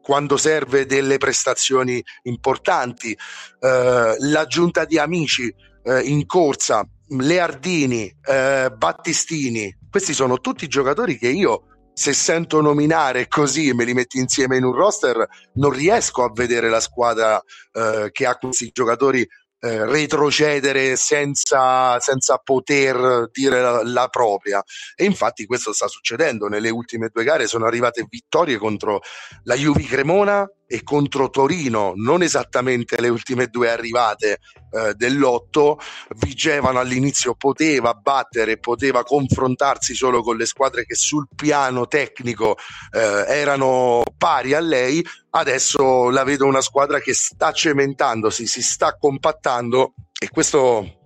quando 0.00 0.36
serve 0.36 0.86
delle 0.86 1.18
prestazioni 1.18 2.00
importanti. 2.24 3.16
Eh, 3.58 4.16
l'aggiunta 4.18 4.84
di 4.84 4.98
amici 4.98 5.52
eh, 5.82 6.00
in 6.02 6.26
corsa 6.26 6.86
Leardini, 7.08 8.12
eh, 8.22 8.70
Battistini, 8.74 9.76
questi 9.90 10.14
sono 10.14 10.38
tutti 10.40 10.66
giocatori 10.66 11.18
che 11.18 11.28
io 11.28 11.66
se 11.94 12.12
sento 12.12 12.60
nominare 12.60 13.28
così 13.28 13.68
e 13.68 13.74
me 13.74 13.84
li 13.84 13.94
metti 13.94 14.18
insieme 14.18 14.56
in 14.56 14.64
un 14.64 14.72
roster, 14.72 15.26
non 15.54 15.70
riesco 15.70 16.24
a 16.24 16.32
vedere 16.32 16.68
la 16.68 16.80
squadra 16.80 17.40
eh, 17.72 18.08
che 18.10 18.26
ha 18.26 18.34
questi 18.34 18.70
giocatori 18.72 19.24
eh, 19.64 19.86
retrocedere 19.86 20.94
senza, 20.96 21.98
senza, 21.98 22.36
poter 22.36 23.30
dire 23.32 23.62
la, 23.62 23.82
la, 23.82 24.08
propria. 24.08 24.62
E 24.94 25.06
infatti 25.06 25.46
questo 25.46 25.72
sta 25.72 25.88
succedendo. 25.88 26.48
Nelle 26.48 26.68
ultime 26.68 27.08
due 27.10 27.24
gare 27.24 27.46
sono 27.46 27.64
arrivate 27.64 28.04
vittorie 28.06 28.58
contro 28.58 29.00
la 29.44 29.54
Juve 29.54 29.84
Cremona 29.84 30.46
e 30.66 30.82
contro 30.82 31.30
Torino, 31.30 31.92
non 31.96 32.22
esattamente 32.22 33.00
le 33.00 33.08
ultime 33.08 33.46
due 33.46 33.70
arrivate 33.70 34.38
eh, 34.70 34.94
dell'otto, 34.94 35.78
Vigevano 36.16 36.78
all'inizio 36.78 37.34
poteva 37.34 37.94
battere, 37.94 38.58
poteva 38.58 39.02
confrontarsi 39.02 39.94
solo 39.94 40.22
con 40.22 40.36
le 40.36 40.46
squadre 40.46 40.84
che 40.84 40.94
sul 40.94 41.28
piano 41.34 41.86
tecnico 41.86 42.56
eh, 42.92 43.24
erano 43.28 44.02
pari 44.16 44.54
a 44.54 44.60
lei, 44.60 45.04
adesso 45.30 46.10
la 46.10 46.24
vedo 46.24 46.46
una 46.46 46.60
squadra 46.60 46.98
che 46.98 47.14
sta 47.14 47.52
cementandosi, 47.52 48.46
si 48.46 48.62
sta 48.62 48.96
compattando 48.96 49.94
e 50.18 50.28
questo 50.30 51.02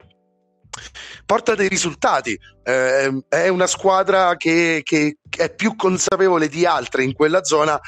porta 1.27 1.55
dei 1.55 1.69
risultati. 1.69 2.39
Eh, 2.63 3.25
è 3.29 3.49
una 3.49 3.67
squadra 3.67 4.37
che, 4.37 4.83
che, 4.85 5.19
è 5.37 5.55
più 5.55 5.75
consapevole 5.77 6.49
di 6.49 6.67
altre 6.67 7.05
in 7.05 7.13
quella 7.13 7.43
zona 7.45 7.79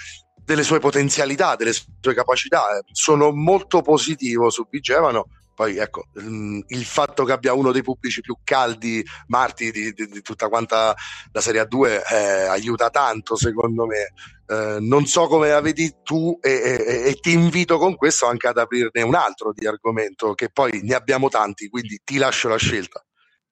delle 0.50 0.64
sue 0.64 0.80
potenzialità, 0.80 1.54
delle 1.54 1.72
sue 1.72 2.12
capacità. 2.12 2.82
Sono 2.90 3.30
molto 3.30 3.82
positivo 3.82 4.50
su 4.50 4.66
Vigevano. 4.68 5.28
Poi 5.54 5.76
ecco, 5.76 6.06
mm, 6.20 6.60
il 6.68 6.84
fatto 6.84 7.22
che 7.22 7.30
abbia 7.30 7.52
uno 7.52 7.70
dei 7.70 7.82
pubblici 7.82 8.20
più 8.20 8.36
caldi, 8.42 9.04
Marti, 9.28 9.70
di, 9.70 9.92
di, 9.92 10.08
di 10.08 10.22
tutta 10.22 10.48
quanta 10.48 10.92
la 11.30 11.40
Serie 11.40 11.62
A2 11.62 12.02
eh, 12.10 12.16
aiuta 12.48 12.90
tanto 12.90 13.36
secondo 13.36 13.86
me. 13.86 14.12
Eh, 14.46 14.78
non 14.80 15.06
so 15.06 15.28
come 15.28 15.50
la 15.50 15.60
vedi 15.60 15.98
tu 16.02 16.36
e, 16.40 16.50
e, 16.50 17.02
e, 17.10 17.14
ti 17.20 17.30
invito 17.30 17.78
con 17.78 17.94
questo 17.94 18.26
anche 18.26 18.48
ad 18.48 18.58
aprirne 18.58 19.02
un 19.02 19.14
altro 19.14 19.52
di 19.54 19.68
argomento, 19.68 20.34
che 20.34 20.48
poi 20.48 20.80
ne 20.82 20.94
abbiamo 20.94 21.28
tanti, 21.28 21.68
quindi 21.68 22.00
ti 22.02 22.16
lascio 22.16 22.48
la 22.48 22.56
scelta. 22.56 23.04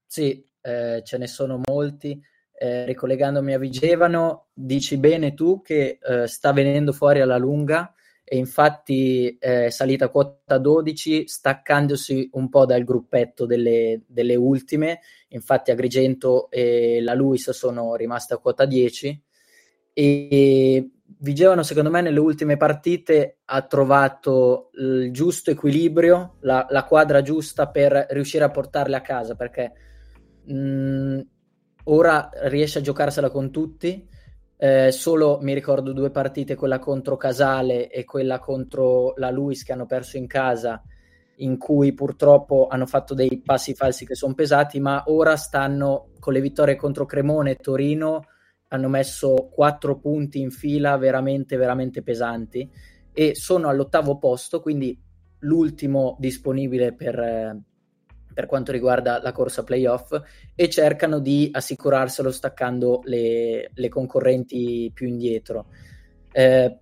Sì, 0.04 0.44
eh, 0.62 1.02
ce 1.04 1.16
ne 1.16 1.28
sono 1.28 1.60
molti 1.64 2.20
eh, 2.58 2.84
ricollegandomi 2.84 3.54
a 3.54 3.58
Vigevano, 3.58 4.48
dici 4.52 4.96
bene 4.96 5.32
tu 5.32 5.62
che 5.62 5.98
eh, 6.02 6.26
sta 6.26 6.52
venendo 6.52 6.92
fuori 6.92 7.20
alla 7.20 7.36
lunga 7.36 7.94
e 8.24 8.36
infatti 8.36 9.38
eh, 9.38 9.66
è 9.66 9.70
salita 9.70 10.06
a 10.06 10.08
quota 10.08 10.58
12 10.58 11.28
staccandosi 11.28 12.30
un 12.32 12.48
po' 12.48 12.66
dal 12.66 12.82
gruppetto 12.82 13.46
delle, 13.46 14.02
delle, 14.06 14.34
ultime, 14.34 15.00
infatti 15.28 15.70
Agrigento 15.70 16.50
e 16.50 17.00
la 17.00 17.14
Luis 17.14 17.48
sono 17.50 17.94
rimaste 17.94 18.34
a 18.34 18.38
quota 18.38 18.66
10 18.66 19.22
e 19.92 20.90
Vigevano 21.20 21.62
secondo 21.62 21.90
me 21.90 22.02
nelle 22.02 22.20
ultime 22.20 22.56
partite 22.56 23.38
ha 23.46 23.62
trovato 23.62 24.70
il 24.74 25.10
giusto 25.12 25.50
equilibrio, 25.50 26.36
la, 26.40 26.66
la 26.68 26.84
quadra 26.84 27.22
giusta 27.22 27.68
per 27.68 28.08
riuscire 28.10 28.44
a 28.44 28.50
portarle 28.50 28.96
a 28.96 29.00
casa 29.00 29.36
perché 29.36 29.72
mh, 30.44 30.54
mm, 30.54 31.20
ora 31.90 32.30
riesce 32.44 32.78
a 32.78 32.82
giocarsela 32.82 33.30
con 33.30 33.50
tutti. 33.50 34.06
Eh, 34.60 34.90
solo 34.90 35.38
mi 35.40 35.54
ricordo 35.54 35.92
due 35.92 36.10
partite, 36.10 36.56
quella 36.56 36.78
contro 36.78 37.16
Casale 37.16 37.90
e 37.90 38.04
quella 38.04 38.38
contro 38.38 39.14
la 39.16 39.30
Luis 39.30 39.62
che 39.62 39.72
hanno 39.72 39.86
perso 39.86 40.16
in 40.16 40.26
casa, 40.26 40.82
in 41.36 41.58
cui 41.58 41.92
purtroppo 41.92 42.66
hanno 42.68 42.86
fatto 42.86 43.14
dei 43.14 43.40
passi 43.44 43.74
falsi 43.74 44.04
che 44.04 44.16
sono 44.16 44.34
pesati, 44.34 44.80
ma 44.80 45.04
ora 45.06 45.36
stanno 45.36 46.10
con 46.18 46.32
le 46.32 46.40
vittorie 46.40 46.74
contro 46.74 47.06
Cremone 47.06 47.52
e 47.52 47.56
Torino, 47.56 48.24
hanno 48.68 48.88
messo 48.88 49.48
quattro 49.50 49.98
punti 49.98 50.40
in 50.40 50.50
fila 50.50 50.96
veramente, 50.96 51.56
veramente 51.56 52.02
pesanti 52.02 52.68
e 53.12 53.34
sono 53.34 53.68
all'ottavo 53.68 54.18
posto, 54.18 54.60
quindi 54.60 55.00
l'ultimo 55.40 56.16
disponibile 56.18 56.94
per, 56.94 57.18
eh, 57.18 57.62
per 58.32 58.46
quanto 58.46 58.72
riguarda 58.72 59.20
la 59.22 59.32
corsa 59.32 59.64
playoff 59.64 60.20
e 60.54 60.68
cercano 60.68 61.18
di 61.18 61.48
assicurarselo 61.50 62.30
staccando 62.30 63.00
le, 63.04 63.70
le 63.72 63.88
concorrenti 63.88 64.90
più 64.94 65.06
indietro. 65.06 65.66
Eh, 66.32 66.78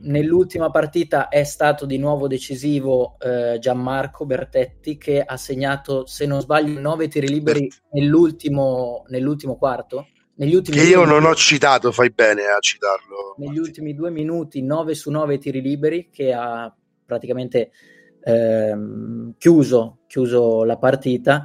nell'ultima 0.00 0.70
partita 0.70 1.28
è 1.28 1.44
stato 1.44 1.86
di 1.86 1.98
nuovo 1.98 2.26
decisivo 2.26 3.16
eh, 3.18 3.58
Gianmarco 3.58 4.26
Bertetti 4.26 4.96
che 4.96 5.22
ha 5.22 5.36
segnato, 5.36 6.06
se 6.06 6.26
non 6.26 6.40
sbaglio, 6.40 6.78
nove 6.80 7.08
tiri 7.08 7.28
liberi 7.28 7.70
nell'ultimo, 7.92 9.04
nell'ultimo 9.08 9.56
quarto. 9.56 10.08
Negli 10.34 10.54
ultimi 10.54 10.76
che 10.76 10.84
io 10.84 11.04
non 11.04 11.24
ho 11.24 11.34
citato, 11.34 11.90
fai 11.90 12.10
bene 12.10 12.42
a 12.44 12.60
citarlo. 12.60 13.34
Negli 13.38 13.46
Martin. 13.48 13.64
ultimi 13.64 13.94
due 13.94 14.10
minuti, 14.10 14.62
9 14.62 14.94
su 14.94 15.10
9 15.10 15.38
tiri 15.38 15.60
liberi, 15.60 16.10
che 16.12 16.32
ha 16.32 16.72
praticamente 17.04 17.72
ehm, 18.22 19.34
chiuso, 19.38 19.98
chiuso 20.06 20.64
la 20.64 20.76
partita 20.76 21.44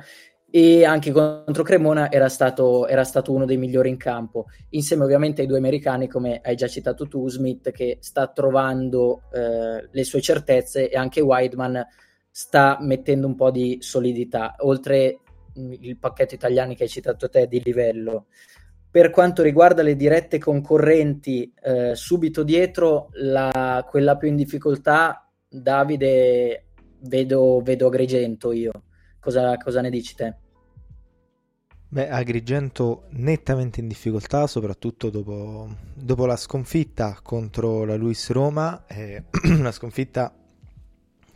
e 0.55 0.85
anche 0.85 1.11
contro 1.11 1.63
Cremona 1.63 2.11
era 2.11 2.29
stato, 2.29 2.85
era 2.87 3.03
stato, 3.03 3.33
uno 3.33 3.45
dei 3.45 3.57
migliori 3.57 3.89
in 3.89 3.97
campo, 3.97 4.45
insieme 4.69 5.03
ovviamente 5.03 5.41
ai 5.41 5.47
due 5.47 5.57
americani, 5.57 6.07
come 6.07 6.41
hai 6.43 6.55
già 6.55 6.67
citato 6.67 7.07
tu, 7.07 7.27
Smith, 7.27 7.71
che 7.71 7.97
sta 8.01 8.27
trovando 8.27 9.23
eh, 9.33 9.89
le 9.91 10.03
sue 10.03 10.21
certezze 10.21 10.91
e 10.91 10.95
anche 10.95 11.21
Weidman 11.21 11.83
sta 12.29 12.77
mettendo 12.81 13.25
un 13.25 13.33
po' 13.33 13.49
di 13.49 13.77
solidità, 13.79 14.53
oltre 14.59 15.21
il 15.55 15.97
pacchetto 15.97 16.35
italiani 16.35 16.75
che 16.75 16.83
hai 16.83 16.89
citato 16.89 17.29
te 17.29 17.47
di 17.47 17.59
livello. 17.63 18.27
Per 18.91 19.09
quanto 19.09 19.41
riguarda 19.41 19.81
le 19.81 19.95
dirette 19.95 20.37
concorrenti, 20.37 21.51
eh, 21.63 21.95
subito 21.95 22.43
dietro 22.43 23.09
la, 23.13 23.83
quella 23.89 24.17
più 24.17 24.27
in 24.27 24.35
difficoltà, 24.35 25.22
Davide 25.53 26.65
vedo, 27.01 27.61
vedo 27.61 27.87
Agrigento 27.87 28.51
io. 28.51 28.71
Cosa, 29.19 29.55
cosa 29.57 29.81
ne 29.81 29.89
dici 29.89 30.15
te? 30.15 30.35
Beh, 31.87 32.09
Agrigento 32.09 33.03
nettamente 33.11 33.79
in 33.79 33.87
difficoltà, 33.87 34.47
soprattutto 34.47 35.11
dopo, 35.11 35.69
dopo 35.93 36.25
la 36.25 36.35
sconfitta 36.35 37.19
contro 37.21 37.85
la 37.85 37.95
Luis 37.95 38.31
Roma, 38.31 38.85
eh, 38.87 39.25
una 39.45 39.71
sconfitta 39.71 40.35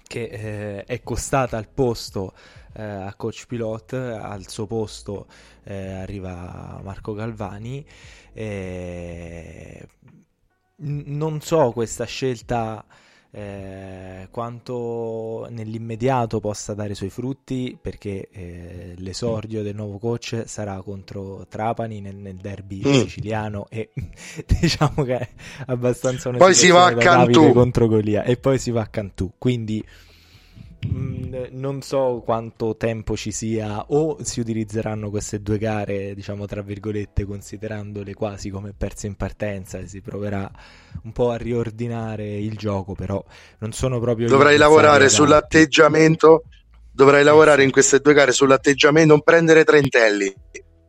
che 0.01 0.23
eh, 0.23 0.83
è 0.83 1.03
costata 1.03 1.57
al 1.57 1.69
posto 1.69 2.33
eh, 2.73 2.81
a 2.81 3.13
coach 3.15 3.45
pilot, 3.45 3.93
al 3.93 4.47
suo 4.47 4.65
posto 4.65 5.27
eh, 5.63 5.91
arriva 5.91 6.79
Marco 6.81 7.13
Galvani. 7.13 7.85
non 10.77 11.41
so 11.41 11.71
questa 11.71 12.05
scelta 12.05 12.83
eh, 13.37 14.29
quanto 14.31 15.45
nell'immediato 15.51 16.39
possa 16.39 16.73
dare 16.73 16.93
i 16.93 16.95
suoi 16.95 17.11
frutti 17.11 17.77
perché 17.79 18.29
eh, 18.31 18.93
l'esordio 18.97 19.61
del 19.61 19.75
nuovo 19.75 19.99
coach 19.99 20.43
sarà 20.47 20.81
contro 20.81 21.45
Trapani 21.47 22.01
nel, 22.01 22.15
nel 22.15 22.37
derby 22.37 22.81
mm. 22.83 22.93
siciliano 22.93 23.67
e 23.69 23.91
diciamo 24.59 25.03
che 25.03 25.17
è 25.17 25.29
abbastanza 25.67 26.29
una 26.29 26.39
poi 26.39 26.55
si 26.55 26.71
va 26.71 26.87
a 26.87 26.95
Cantù 26.95 27.51
contro 27.51 27.87
Golia 27.87 28.23
e 28.23 28.37
poi 28.37 28.57
si 28.57 28.71
va 28.71 28.81
a 28.81 28.87
Cantù 28.87 29.33
quindi 29.37 29.85
Mm, 30.89 31.33
non 31.51 31.81
so 31.81 32.21
quanto 32.23 32.75
tempo 32.77 33.15
ci 33.17 33.31
sia 33.31 33.85
o 33.89 34.23
si 34.23 34.39
utilizzeranno 34.39 35.09
queste 35.09 35.41
due 35.41 35.57
gare, 35.57 36.13
diciamo 36.15 36.45
tra 36.45 36.61
virgolette, 36.61 37.25
considerandole 37.25 38.13
quasi 38.13 38.49
come 38.49 38.73
perse 38.75 39.07
in 39.07 39.15
partenza 39.15 39.77
e 39.77 39.87
si 39.87 40.01
proverà 40.01 40.49
un 41.03 41.11
po' 41.11 41.31
a 41.31 41.37
riordinare 41.37 42.37
il 42.37 42.55
gioco, 42.57 42.93
però 42.93 43.23
non 43.59 43.73
sono 43.73 43.99
proprio... 43.99 44.27
Dovrai 44.27 44.57
lavorare 44.57 45.03
da... 45.03 45.09
sull'atteggiamento, 45.09 46.43
dovrai 46.91 47.23
lavorare 47.23 47.63
in 47.63 47.71
queste 47.71 47.99
due 47.99 48.13
gare 48.13 48.31
sull'atteggiamento, 48.31 49.09
non 49.09 49.21
prendere 49.21 49.63
trentelli 49.63 50.33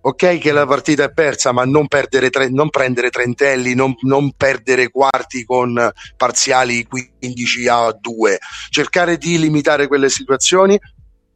ok 0.09 0.39
che 0.39 0.53
la 0.53 0.67
partita 0.67 1.05
è 1.05 1.13
persa, 1.13 1.53
ma 1.53 1.65
non, 1.65 1.87
perdere 1.87 2.31
tre, 2.31 2.49
non 2.49 2.71
prendere 2.71 3.11
trentelli, 3.11 3.75
non, 3.75 3.95
non, 4.01 4.33
perdere 4.33 4.91
quarti 4.91 5.45
con 5.45 5.91
parziali 6.17 6.87
15 6.87 7.69
a 7.69 7.97
2, 7.99 8.39
cercare 8.71 9.17
di 9.19 9.39
limitare 9.39 9.87
quelle 9.87 10.09
situazioni, 10.09 10.79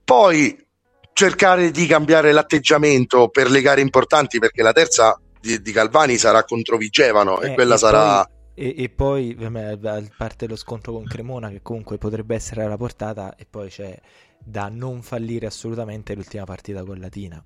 poi 0.05 0.57
cercare 1.12 1.71
di 1.71 1.87
cambiare 1.87 2.33
l'atteggiamento 2.33 3.29
per 3.29 3.50
le 3.50 3.61
gare 3.61 3.81
importanti, 3.81 4.38
perché 4.38 4.62
la 4.62 4.73
terza 4.73 5.19
di, 5.41 5.61
di 5.61 5.73
Calvani 5.73 6.17
sarà 6.17 6.45
contro 6.45 6.76
Vigevano 6.76 7.41
eh, 7.41 7.50
e 7.50 7.55
quella 7.55 7.75
e 7.75 7.79
sarà... 7.79 8.25
Poi... 8.25 8.41
E, 8.55 8.75
e, 8.76 8.88
poi, 8.91 9.37
a 9.41 10.02
parte 10.17 10.47
lo 10.47 10.57
scontro 10.57 10.93
con 10.93 11.05
Cremona, 11.05 11.49
che 11.49 11.62
comunque 11.62 11.97
potrebbe 11.97 12.35
essere 12.35 12.62
alla 12.62 12.76
portata, 12.76 13.35
e 13.37 13.47
poi 13.49 13.69
c'è 13.69 13.99
da 14.45 14.69
non 14.69 15.02
fallire 15.02 15.47
assolutamente 15.47 16.14
l'ultima 16.14 16.45
partita 16.45 16.85
con 16.85 16.99
Latina. 16.99 17.43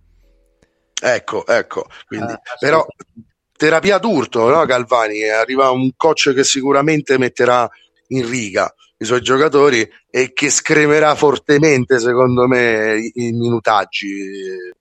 Ecco, 1.00 1.46
ecco. 1.46 1.86
Quindi, 2.06 2.32
ah, 2.32 2.40
però 2.58 2.84
terapia 3.56 3.98
d'urto, 3.98 4.48
no, 4.48 4.64
Galvani? 4.64 5.28
Arriva 5.28 5.70
un 5.70 5.90
coach 5.96 6.32
che 6.32 6.44
sicuramente 6.44 7.18
metterà 7.18 7.68
in 8.08 8.28
riga 8.28 8.72
i 8.98 9.04
suoi 9.04 9.20
giocatori 9.20 9.86
e 10.10 10.32
che 10.32 10.48
scremerà 10.48 11.14
fortemente, 11.14 11.98
secondo 11.98 12.46
me, 12.46 12.96
i, 12.96 13.26
i 13.26 13.32
minutaggi 13.32 14.08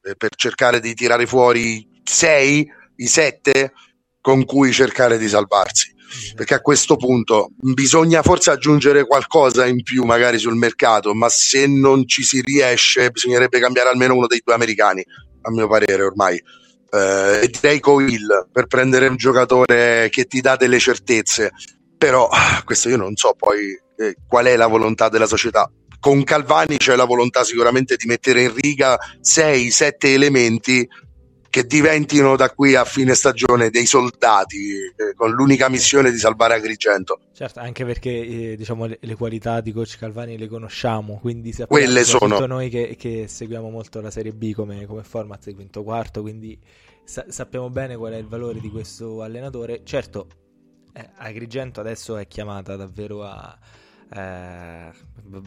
eh, 0.02 0.16
per 0.16 0.30
cercare 0.36 0.80
di 0.80 0.94
tirare 0.94 1.26
fuori 1.26 1.86
sei, 2.04 2.66
i 2.98 3.08
sette 3.08 3.74
con 4.22 4.46
cui 4.46 4.72
cercare 4.72 5.18
di 5.18 5.28
salvarsi. 5.28 5.94
Perché 6.34 6.54
a 6.54 6.62
questo 6.62 6.96
punto 6.96 7.50
bisogna 7.58 8.22
forse 8.22 8.52
aggiungere 8.52 9.06
qualcosa 9.06 9.66
in 9.66 9.84
più, 9.84 10.06
magari 10.06 10.38
sul 10.38 10.56
mercato, 10.56 11.14
ma 11.14 11.28
se 11.28 11.68
non 11.68 12.08
ci 12.08 12.24
si 12.24 12.42
riesce, 12.42 13.10
bisognerebbe 13.10 13.60
cambiare 13.60 13.90
almeno 13.90 14.16
uno 14.16 14.28
dei 14.28 14.42
due 14.44 14.54
americani 14.54 15.04
a 15.46 15.52
mio 15.52 15.68
parere 15.68 16.04
ormai. 16.04 16.42
Eh, 16.92 17.40
e 17.44 17.48
direi 17.48 17.80
Coil 17.80 18.48
per 18.52 18.68
prendere 18.68 19.08
un 19.08 19.16
giocatore 19.16 20.10
che 20.12 20.26
ti 20.26 20.42
dà 20.42 20.56
delle 20.56 20.80
certezze, 20.80 21.52
però 21.98 22.30
questo 22.64 22.90
io 22.90 22.98
non 22.98 23.16
so 23.16 23.34
poi 23.38 23.80
eh, 23.98 24.16
qual 24.28 24.46
è 24.46 24.56
la 24.56 24.68
volontà 24.68 25.10
della 25.10 25.28
società. 25.28 25.70
Con 26.00 26.24
Calvani 26.24 26.78
c'è 26.78 26.96
la 26.96 27.06
volontà 27.06 27.44
sicuramente 27.44 27.96
di 27.96 28.06
mettere 28.06 28.44
in 28.44 28.54
riga 28.54 28.98
6-7 29.22 29.94
elementi 30.02 30.88
che 31.56 31.66
diventino 31.66 32.36
da 32.36 32.50
qui 32.50 32.76
a 32.76 32.84
fine 32.84 33.14
stagione 33.14 33.70
dei 33.70 33.86
soldati 33.86 34.74
eh, 34.76 35.14
con 35.16 35.32
l'unica 35.32 35.70
missione 35.70 36.12
di 36.12 36.18
salvare 36.18 36.56
Agrigento. 36.56 37.20
Certo, 37.32 37.62
anche 37.62 37.86
perché 37.86 38.10
eh, 38.10 38.56
diciamo, 38.58 38.88
le, 38.88 38.98
le, 39.00 39.16
qualità 39.16 39.62
di 39.62 39.72
coach 39.72 39.98
Calvani 39.98 40.38
le 40.38 40.50
conosciamo, 40.50 41.18
quindi 41.18 41.54
sappiamo 41.54 41.82
Quelle 41.82 42.04
sono. 42.04 42.46
noi 42.46 42.68
che, 42.68 42.98
che, 43.00 43.30
seguiamo 43.30 43.70
molto 43.70 44.02
la 44.02 44.12
Serie 44.12 44.34
B 44.34 44.52
come, 44.52 44.86
come 44.86 45.04
format 45.04 45.46
di 45.46 45.54
quinto 45.54 45.82
quarto, 45.82 46.20
quindi 46.20 46.60
sa- 47.06 47.24
sappiamo 47.30 47.70
bene 47.70 47.96
qual 47.96 48.12
è 48.12 48.18
il 48.18 48.28
valore 48.28 48.60
di 48.60 48.70
questo 48.70 49.22
allenatore. 49.22 49.80
Certo, 49.86 50.28
eh, 50.92 51.10
Agrigento 51.16 51.80
adesso 51.80 52.18
è 52.18 52.28
chiamata 52.28 52.76
davvero 52.76 53.24
a, 53.24 53.58
eh, 54.14 54.92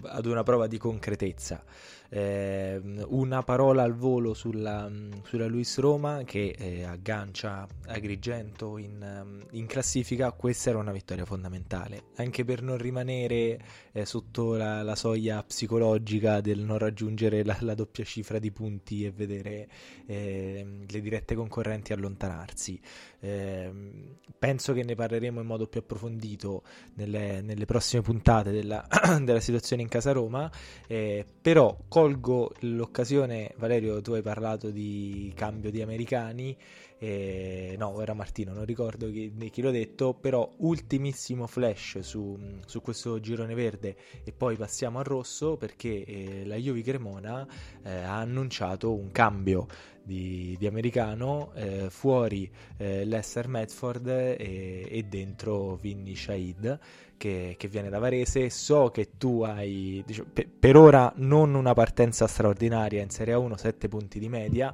ad 0.04 0.24
una 0.24 0.42
prova 0.42 0.66
di 0.66 0.78
concretezza. 0.78 1.62
Eh, 2.10 2.80
una 3.08 3.42
parola 3.42 3.82
al 3.82 3.94
volo 3.94 4.32
sulla, 4.32 4.90
sulla 5.24 5.46
Luis 5.46 5.78
Roma 5.78 6.22
che 6.24 6.54
eh, 6.56 6.82
aggancia 6.84 7.66
Agrigento 7.86 8.78
in, 8.78 9.44
in, 9.50 9.66
classifica, 9.66 10.32
questa 10.32 10.70
era 10.70 10.78
una 10.78 10.92
vittoria 10.92 11.26
fondamentale, 11.26 12.04
anche 12.16 12.44
per 12.44 12.62
non 12.62 12.78
rimanere 12.78 13.60
eh, 13.92 14.06
sotto 14.06 14.54
la, 14.54 14.82
la, 14.82 14.94
soglia 14.94 15.42
psicologica 15.42 16.40
del 16.40 16.60
non 16.60 16.78
raggiungere 16.78 17.44
la, 17.44 17.56
la 17.60 17.74
doppia 17.74 18.04
cifra 18.04 18.38
di 18.38 18.50
punti 18.52 19.04
e 19.04 19.10
vedere 19.10 19.68
ehm, 20.06 20.84
le 20.88 21.00
dirette 21.00 21.34
concorrenti 21.34 21.92
allontanarsi. 21.92 22.80
Ehm, 23.20 24.16
penso 24.38 24.72
che 24.72 24.84
ne 24.84 24.94
parleremo 24.94 25.40
in 25.40 25.46
modo 25.46 25.66
più 25.66 25.80
approfondito 25.80 26.62
nelle, 26.94 27.40
nelle 27.42 27.64
prossime 27.64 28.02
puntate 28.02 28.50
della, 28.52 28.86
della, 29.20 29.40
situazione 29.40 29.82
in 29.82 29.88
casa 29.88 30.12
Roma, 30.12 30.50
eh, 30.86 31.24
però 31.40 31.76
colgo 31.98 32.52
l'occasione, 32.60 33.54
Valerio, 33.56 34.00
tu 34.00 34.12
hai 34.12 34.22
parlato 34.22 34.70
di 34.70 35.32
cambio 35.34 35.72
di 35.72 35.82
americani, 35.82 36.56
eh, 36.96 37.74
no, 37.76 38.00
era 38.00 38.14
Martino, 38.14 38.52
non 38.52 38.64
ricordo 38.64 39.10
chi, 39.10 39.32
chi 39.50 39.60
l'ho 39.60 39.72
detto, 39.72 40.14
però 40.14 40.48
ultimissimo 40.58 41.48
flash 41.48 41.98
su, 41.98 42.38
su, 42.66 42.80
questo 42.82 43.18
girone 43.18 43.54
verde. 43.54 43.96
E 44.22 44.30
poi 44.30 44.54
passiamo 44.54 45.00
al 45.00 45.06
rosso 45.06 45.56
perché 45.56 46.04
eh, 46.04 46.46
la 46.46 46.54
Juve 46.54 46.82
Cremona 46.82 47.44
eh, 47.82 47.90
ha 47.90 48.18
annunciato 48.18 48.94
un 48.94 49.10
cambio 49.10 49.66
di, 50.00 50.56
di 50.56 50.66
americano, 50.66 51.52
eh, 51.54 51.90
fuori 51.90 52.50
eh, 52.76 53.04
Lester 53.04 53.48
Medford 53.48 54.06
e, 54.06 54.86
e, 54.88 55.02
dentro 55.02 55.74
Vinny 55.74 56.14
Shahid 56.14 56.78
che, 57.18 57.56
che, 57.58 57.68
viene 57.68 57.90
da 57.90 57.98
Varese. 57.98 58.48
So 58.48 58.88
che 58.88 59.10
tu 59.18 59.42
hai 59.42 60.02
diciamo, 60.06 60.28
per, 60.32 60.48
per, 60.48 60.76
ora 60.76 61.12
non 61.16 61.54
una 61.54 61.74
partenza 61.74 62.26
straordinaria 62.26 63.02
in 63.02 63.10
Serie 63.10 63.34
1, 63.34 63.56
7 63.56 63.88
punti 63.88 64.18
di 64.18 64.30
media, 64.30 64.72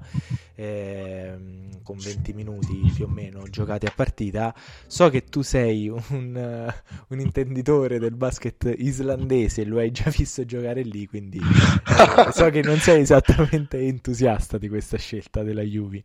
eh, 0.54 1.35
con 1.83 1.96
20 1.96 2.33
minuti 2.33 2.92
più 2.94 3.07
o 3.07 3.09
meno 3.09 3.42
giocati 3.50 3.87
a 3.87 3.92
partita. 3.92 4.54
So 4.87 5.11
che 5.11 5.24
tu 5.24 5.42
sei 5.42 5.88
un, 5.88 6.00
un 7.09 7.18
intenditore 7.18 7.98
del 7.98 8.14
basket 8.14 8.72
islandese 8.76 9.64
lo 9.64 9.78
hai 9.78 9.90
già 9.90 10.11
visto 10.14 10.44
giocare 10.44 10.83
lì, 10.83 11.07
quindi 11.07 11.38
eh, 11.38 12.33
so 12.33 12.48
che 12.50 12.62
non 12.62 12.76
sei 12.76 13.00
esattamente 13.00 13.80
entusiasta 13.80 14.59
di 14.59 14.68
questa 14.68 14.98
scelta 14.98 15.42
della 15.42 15.62
Juve. 15.62 16.04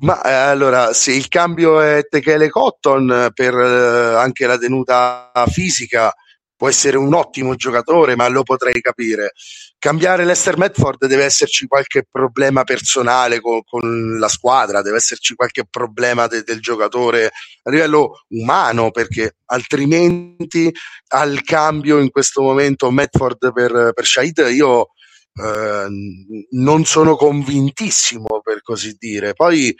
Ma 0.00 0.22
eh, 0.22 0.32
allora, 0.32 0.92
se 0.94 1.12
il 1.12 1.28
cambio 1.28 1.80
è 1.80 2.06
Techele 2.08 2.48
Cotton 2.48 3.30
per 3.34 3.54
eh, 3.54 4.14
anche 4.16 4.46
la 4.46 4.56
tenuta 4.56 5.30
fisica, 5.48 6.12
può 6.56 6.68
essere 6.68 6.96
un 6.96 7.12
ottimo 7.14 7.54
giocatore, 7.54 8.16
ma 8.16 8.28
lo 8.28 8.42
potrei 8.42 8.80
capire. 8.80 9.32
Cambiare 9.78 10.26
Lester 10.26 10.58
Medford 10.58 11.06
deve 11.06 11.24
esserci 11.24 11.66
qualche 11.66 12.06
problema 12.10 12.64
personale 12.64 13.40
con, 13.40 13.62
con 13.64 14.18
la 14.18 14.28
squadra, 14.28 14.82
deve 14.82 14.96
esserci 14.96 15.34
qualche 15.34 15.64
problema 15.68 16.26
de, 16.26 16.42
del 16.42 16.60
giocatore 16.60 17.30
a 17.62 17.70
livello 17.70 18.24
umano, 18.28 18.90
perché 18.90 19.36
altrimenti 19.46 20.70
al 21.08 21.40
cambio 21.42 21.98
in 21.98 22.10
questo 22.10 22.42
momento 22.42 22.90
Medford 22.90 23.52
per, 23.52 23.92
per 23.94 24.06
Shahid 24.06 24.46
io 24.50 24.88
eh, 25.32 25.88
non 26.50 26.84
sono 26.84 27.16
convintissimo 27.16 28.40
per 28.42 28.62
così 28.62 28.96
dire. 28.98 29.34
Poi 29.34 29.74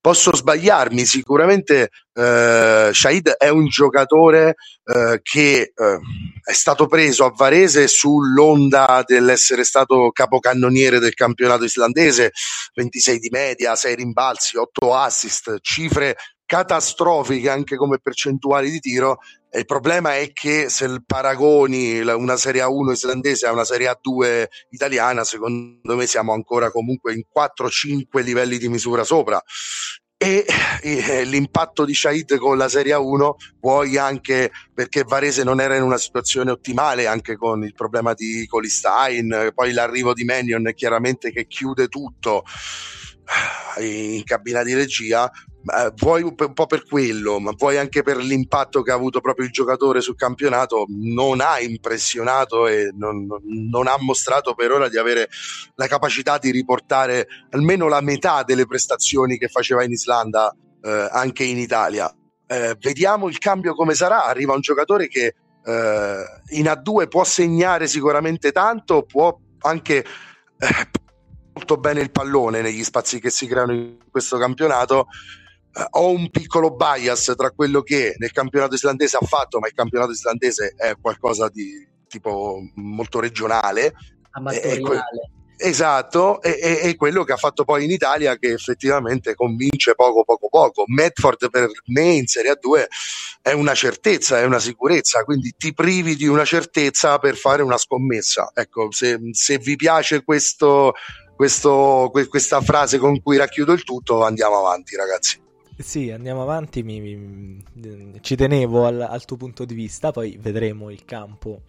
posso 0.00 0.34
sbagliarmi, 0.34 1.04
sicuramente 1.04 1.90
eh, 2.14 2.90
Shahid 2.92 3.28
è 3.30 3.48
un 3.48 3.68
giocatore 3.68 4.54
eh, 4.84 5.20
che 5.22 5.72
eh, 5.74 5.98
è 6.42 6.52
stato 6.52 6.86
preso 6.86 7.26
a 7.26 7.32
Varese 7.36 7.86
sull'onda 7.86 9.04
dell'essere 9.06 9.62
stato 9.62 10.10
capocannoniere 10.10 10.98
del 10.98 11.14
campionato 11.14 11.64
islandese, 11.64 12.32
26 12.74 13.18
di 13.18 13.28
media, 13.30 13.76
6 13.76 13.94
rimbalzi, 13.94 14.56
8 14.56 14.94
assist, 14.94 15.58
cifre 15.60 16.16
catastrofiche 16.46 17.48
anche 17.48 17.76
come 17.76 17.98
percentuali 18.02 18.70
di 18.70 18.80
tiro 18.80 19.18
il 19.52 19.66
problema 19.66 20.16
è 20.16 20.32
che 20.32 20.68
se 20.68 21.02
paragoni 21.04 22.00
una 22.00 22.36
Serie 22.36 22.62
A1 22.62 22.92
islandese 22.92 23.46
a 23.46 23.52
una 23.52 23.64
Serie 23.64 23.90
A2 23.90 24.46
italiana, 24.70 25.24
secondo 25.24 25.96
me 25.96 26.06
siamo 26.06 26.32
ancora 26.32 26.70
comunque 26.70 27.12
in 27.14 27.22
4-5 27.34 28.22
livelli 28.22 28.58
di 28.58 28.68
misura 28.68 29.02
sopra. 29.04 29.42
E 30.22 30.44
l'impatto 31.24 31.86
di 31.86 31.94
Shahid 31.94 32.36
con 32.36 32.58
la 32.58 32.68
Serie 32.68 32.94
A1, 32.94 33.30
poi 33.58 33.96
anche 33.96 34.50
perché 34.74 35.02
Varese 35.02 35.44
non 35.44 35.62
era 35.62 35.76
in 35.76 35.82
una 35.82 35.96
situazione 35.96 36.50
ottimale, 36.50 37.06
anche 37.06 37.36
con 37.36 37.64
il 37.64 37.72
problema 37.72 38.12
di 38.12 38.46
Colistein, 38.46 39.50
poi 39.54 39.72
l'arrivo 39.72 40.12
di 40.12 40.24
Mannion 40.24 40.70
chiaramente 40.74 41.32
che 41.32 41.46
chiude 41.46 41.88
tutto 41.88 42.44
in 43.80 44.24
cabina 44.24 44.62
di 44.62 44.74
regia, 44.74 45.30
eh, 45.30 45.92
vuoi 45.96 46.22
un 46.22 46.34
po' 46.34 46.66
per 46.66 46.86
quello, 46.86 47.38
ma 47.38 47.52
vuoi 47.56 47.76
anche 47.76 48.02
per 48.02 48.16
l'impatto 48.16 48.82
che 48.82 48.90
ha 48.90 48.94
avuto 48.94 49.20
proprio 49.20 49.46
il 49.46 49.52
giocatore 49.52 50.00
sul 50.00 50.16
campionato, 50.16 50.86
non 50.88 51.40
ha 51.40 51.60
impressionato 51.60 52.66
e 52.66 52.90
non, 52.94 53.26
non, 53.42 53.86
ha 53.86 53.96
mostrato 53.98 54.54
per 54.54 54.72
ora 54.72 54.88
di 54.88 54.96
avere 54.96 55.28
la 55.74 55.86
capacità 55.86 56.38
di 56.38 56.50
riportare 56.50 57.26
almeno 57.50 57.88
la 57.88 58.00
metà 58.00 58.42
delle 58.42 58.66
prestazioni 58.66 59.38
che 59.38 59.48
faceva 59.48 59.84
in 59.84 59.92
Islanda 59.92 60.54
eh, 60.82 61.08
anche 61.10 61.44
in 61.44 61.58
Italia. 61.58 62.12
Eh, 62.46 62.76
vediamo 62.80 63.28
il 63.28 63.38
cambio 63.38 63.74
come 63.74 63.94
sarà. 63.94 64.24
Arriva 64.24 64.54
un 64.54 64.60
giocatore 64.60 65.08
che 65.08 65.34
eh, 65.64 66.24
in 66.50 66.64
A2 66.64 67.08
può 67.08 67.22
segnare 67.22 67.86
sicuramente 67.86 68.50
tanto, 68.50 69.02
può 69.02 69.38
anche 69.60 69.98
eh, 69.98 70.88
molto 71.52 71.76
bene 71.76 72.00
il 72.00 72.10
pallone 72.10 72.60
negli 72.60 72.84
spazi 72.84 73.20
che 73.20 73.30
si 73.30 73.46
creano 73.46 73.72
in 73.72 73.96
questo 74.10 74.38
campionato 74.38 75.06
Uh, 75.72 75.86
ho 75.90 76.10
un 76.10 76.30
piccolo 76.30 76.74
bias 76.74 77.32
tra 77.36 77.52
quello 77.52 77.82
che 77.82 78.16
nel 78.18 78.32
campionato 78.32 78.74
islandese 78.74 79.18
ha 79.20 79.24
fatto, 79.24 79.60
ma 79.60 79.68
il 79.68 79.72
campionato 79.72 80.10
islandese 80.10 80.74
è 80.76 80.94
qualcosa 81.00 81.48
di 81.48 81.86
tipo 82.08 82.60
molto 82.74 83.20
regionale. 83.20 83.94
Amatoriale. 84.32 85.30
Esatto, 85.62 86.40
e, 86.40 86.58
e, 86.58 86.88
e, 86.88 86.96
quello 86.96 87.22
che 87.22 87.34
ha 87.34 87.36
fatto 87.36 87.64
poi 87.64 87.84
in 87.84 87.90
Italia 87.90 88.38
che 88.38 88.52
effettivamente 88.52 89.34
convince 89.34 89.94
poco 89.94 90.24
poco 90.24 90.48
poco. 90.48 90.84
Medford 90.86 91.50
per 91.50 91.68
me 91.86 92.14
in 92.14 92.26
Serie 92.26 92.52
A2 92.52 92.86
è 93.42 93.52
una 93.52 93.74
certezza, 93.74 94.40
è 94.40 94.44
una 94.44 94.58
sicurezza, 94.58 95.22
quindi 95.22 95.54
ti 95.56 95.74
privi 95.74 96.16
di 96.16 96.26
una 96.26 96.46
certezza 96.46 97.18
per 97.18 97.36
fare 97.36 97.62
una 97.62 97.76
scommessa. 97.76 98.50
Ecco, 98.54 98.90
se, 98.90 99.18
se 99.32 99.58
vi 99.58 99.76
piace 99.76 100.24
questo, 100.24 100.94
questo, 101.40 102.10
questa 102.28 102.60
frase 102.60 102.98
con 102.98 103.22
cui 103.22 103.38
racchiudo 103.38 103.72
il 103.72 103.82
tutto, 103.82 104.24
andiamo 104.24 104.58
avanti 104.58 104.94
ragazzi. 104.94 105.40
Sì, 105.78 106.10
andiamo 106.10 106.42
avanti, 106.42 106.82
mi, 106.82 107.00
mi, 107.00 107.64
ci 108.20 108.36
tenevo 108.36 108.84
al, 108.84 109.00
al, 109.00 109.24
tuo 109.24 109.38
punto 109.38 109.64
di 109.64 109.72
vista, 109.72 110.10
poi 110.10 110.36
vedremo 110.38 110.90
il 110.90 111.06
campo. 111.06 111.62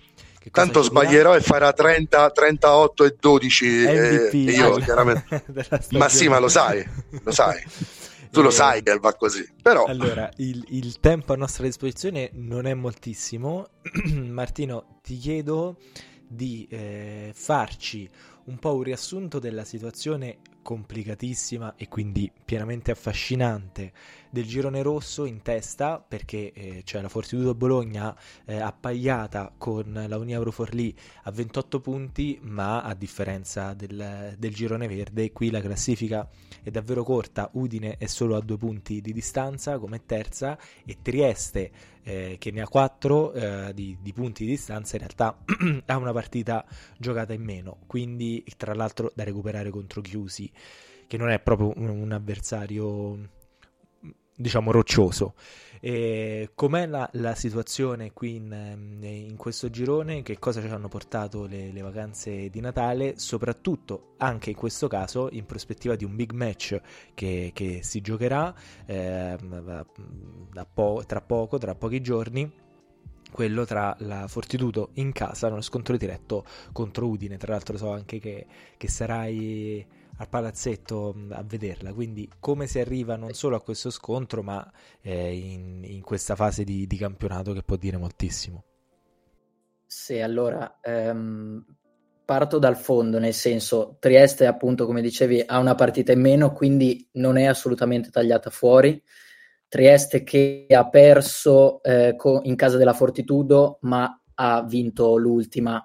Tanto 0.51 0.81
sbaglierò 0.81 1.37
e 1.37 1.39
farà 1.39 1.71
30, 1.71 2.31
38 2.31 3.05
e 3.05 3.15
12 3.17 3.65
MVP, 3.65 4.33
eh, 4.33 4.51
io 4.51 4.75
chiaramente... 4.79 5.45
ma 5.91 6.09
sì, 6.09 6.27
ma 6.27 6.39
lo 6.39 6.49
sai, 6.49 6.85
lo 7.23 7.31
sai. 7.31 7.63
Tu 8.29 8.41
lo 8.41 8.49
eh, 8.49 8.51
sai 8.51 8.83
che 8.83 8.97
va 8.99 9.13
così, 9.13 9.47
però... 9.61 9.85
Allora, 9.85 10.29
il, 10.37 10.65
il 10.67 10.99
tempo 10.99 11.31
a 11.31 11.37
nostra 11.37 11.63
disposizione 11.63 12.29
non 12.33 12.65
è 12.65 12.73
moltissimo. 12.73 13.69
Martino, 14.27 14.99
ti 15.01 15.15
chiedo 15.15 15.77
di 16.27 16.67
eh, 16.69 17.31
farci 17.33 18.09
un 18.45 18.57
po' 18.57 18.75
un 18.75 18.83
riassunto 18.83 19.39
della 19.39 19.63
situazione 19.63 20.37
complicatissima 20.61 21.75
e 21.75 21.87
quindi 21.87 22.31
pienamente 22.43 22.91
affascinante 22.91 23.91
del 24.31 24.45
girone 24.45 24.81
rosso 24.81 25.25
in 25.25 25.41
testa 25.41 25.99
perché 25.99 26.53
eh, 26.53 26.81
cioè 26.85 27.01
la 27.01 27.09
Fortitudo 27.09 27.53
Bologna 27.53 28.15
eh, 28.45 28.59
appaiata 28.59 29.53
con 29.57 30.05
la 30.07 30.17
Uniauro 30.17 30.51
Forlì 30.51 30.95
a 31.23 31.31
28 31.31 31.79
punti 31.81 32.39
ma 32.41 32.81
a 32.81 32.95
differenza 32.95 33.73
del, 33.73 34.35
del, 34.37 34.53
girone 34.53 34.87
verde 34.87 35.31
qui 35.31 35.51
la 35.51 35.61
classifica 35.61 36.27
è 36.63 36.71
davvero 36.71 37.03
corta. 37.03 37.49
Udine 37.53 37.97
è 37.97 38.05
solo 38.05 38.35
a 38.35 38.41
due 38.41 38.57
punti 38.57 39.01
di 39.01 39.11
distanza 39.11 39.77
come 39.79 40.05
terza 40.05 40.57
e 40.85 40.97
Trieste 41.01 41.71
eh, 42.03 42.37
che 42.39 42.51
ne 42.51 42.61
ha 42.61 42.67
4 42.67 43.33
eh, 43.33 43.71
di, 43.73 43.97
di, 44.01 44.13
punti 44.13 44.45
di 44.45 44.51
distanza, 44.51 44.95
in 44.95 45.03
realtà 45.03 45.37
ha 45.85 45.97
una 45.97 46.13
partita 46.13 46.65
giocata 46.97 47.33
in 47.33 47.43
meno, 47.43 47.79
quindi 47.85 48.43
tra 48.57 48.73
l'altro 48.73 49.11
da 49.13 49.23
recuperare 49.23 49.69
contro 49.69 50.01
Chiusi, 50.01 50.51
che 51.07 51.17
non 51.17 51.29
è 51.29 51.39
proprio 51.39 51.73
un, 51.75 51.89
un 51.89 52.11
avversario 52.11 53.39
diciamo 54.41 54.71
roccioso. 54.71 55.35
E 55.83 56.51
com'è 56.53 56.85
la, 56.85 57.09
la, 57.13 57.33
situazione 57.33 58.13
qui 58.13 58.35
in, 58.35 58.99
in, 59.01 59.35
questo 59.35 59.71
girone? 59.71 60.21
Che 60.21 60.37
cosa 60.37 60.61
ci 60.61 60.67
hanno 60.67 60.87
portato 60.87 61.47
le, 61.47 61.71
le, 61.71 61.81
vacanze 61.81 62.51
di 62.51 62.59
Natale? 62.59 63.13
Soprattutto 63.17 64.13
anche 64.17 64.51
in 64.51 64.55
questo 64.55 64.87
caso 64.87 65.27
in 65.31 65.47
prospettiva 65.47 65.95
di 65.95 66.05
un 66.05 66.15
big 66.15 66.33
match 66.33 66.79
che, 67.15 67.49
che 67.55 67.79
si 67.81 67.99
giocherà 68.01 68.53
eh, 68.85 69.37
po- 70.71 71.03
tra 71.07 71.21
poco, 71.21 71.57
tra 71.57 71.73
pochi 71.73 71.99
giorni 71.99 72.51
quello 73.31 73.65
tra 73.65 73.95
la 74.01 74.27
Fortitudo 74.27 74.89
in 74.95 75.11
casa, 75.13 75.49
nello 75.49 75.61
scontro 75.61 75.97
diretto 75.97 76.45
contro 76.73 77.07
Udine. 77.07 77.37
Tra 77.37 77.53
l'altro 77.53 77.77
so 77.77 77.91
anche 77.91 78.19
che, 78.19 78.45
che 78.77 78.87
sarai 78.87 79.83
al 80.21 80.29
palazzetto 80.29 81.15
a 81.31 81.43
vederla. 81.43 81.93
Quindi 81.93 82.29
come 82.39 82.67
si 82.67 82.79
arriva 82.79 83.15
non 83.15 83.33
solo 83.33 83.55
a 83.55 83.61
questo 83.61 83.89
scontro, 83.89 84.43
ma 84.43 84.71
eh, 85.01 85.35
in, 85.35 85.83
in, 85.83 86.01
questa 86.01 86.35
fase 86.35 86.63
di, 86.63 86.85
di, 86.85 86.97
campionato 86.97 87.53
che 87.53 87.63
può 87.63 87.75
dire 87.75 87.97
moltissimo. 87.97 88.63
Sì, 89.85 90.19
allora 90.19 90.79
ehm, 90.79 91.65
parto 92.23 92.59
dal 92.59 92.77
fondo, 92.77 93.17
nel 93.17 93.33
senso 93.33 93.97
Trieste 93.99 94.45
appunto 94.45 94.85
come 94.85 95.01
dicevi 95.01 95.43
ha 95.45 95.57
una 95.57 95.75
partita 95.75 96.11
in 96.11 96.21
meno, 96.21 96.53
quindi 96.53 97.09
non 97.13 97.37
è 97.37 97.45
assolutamente 97.45 98.11
tagliata 98.11 98.51
fuori. 98.51 99.01
Trieste 99.67 100.23
che 100.23 100.67
ha 100.69 100.87
perso 100.87 101.81
eh, 101.81 102.15
in 102.43 102.55
casa 102.55 102.77
della 102.77 102.93
Fortitudo, 102.93 103.79
ma 103.81 104.21
ha 104.35 104.63
vinto 104.63 105.17
l'ultima 105.17 105.83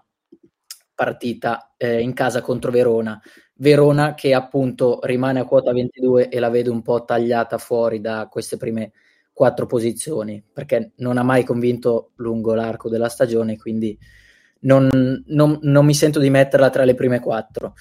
partita 0.96 1.74
eh, 1.76 2.00
in 2.00 2.12
casa 2.12 2.40
contro 2.40 2.72
Verona. 2.72 3.20
Verona 3.54 4.14
che 4.14 4.34
appunto 4.34 4.98
rimane 5.04 5.38
a 5.38 5.44
quota 5.44 5.72
22 5.72 6.28
e 6.28 6.40
la 6.40 6.50
vedo 6.50 6.72
un 6.72 6.82
po' 6.82 7.04
tagliata 7.04 7.58
fuori 7.58 8.00
da 8.00 8.26
queste 8.28 8.56
prime 8.56 8.90
quattro 9.32 9.66
posizioni 9.66 10.42
perché 10.50 10.92
non 10.96 11.18
ha 11.18 11.22
mai 11.22 11.44
convinto 11.44 12.12
lungo 12.16 12.54
l'arco 12.54 12.88
della 12.88 13.08
stagione 13.08 13.56
quindi 13.58 13.96
non, 14.60 15.22
non, 15.26 15.58
non 15.60 15.84
mi 15.84 15.94
sento 15.94 16.18
di 16.18 16.30
metterla 16.30 16.70
tra 16.70 16.84
le 16.84 16.94
prime 16.94 17.20
quattro 17.20 17.74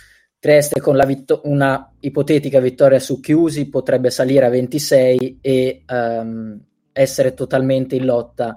Trieste 0.46 0.80
con 0.80 1.02
vitto- 1.08 1.42
una 1.46 1.92
ipotetica 2.02 2.60
vittoria 2.60 3.00
su 3.00 3.20
Chiusi 3.20 3.68
potrebbe 3.68 4.12
salire 4.12 4.46
a 4.46 4.50
26 4.50 5.40
e 5.42 5.84
um, 5.88 6.62
essere 6.92 7.34
totalmente 7.34 7.96
in 7.96 8.06
lotta 8.06 8.56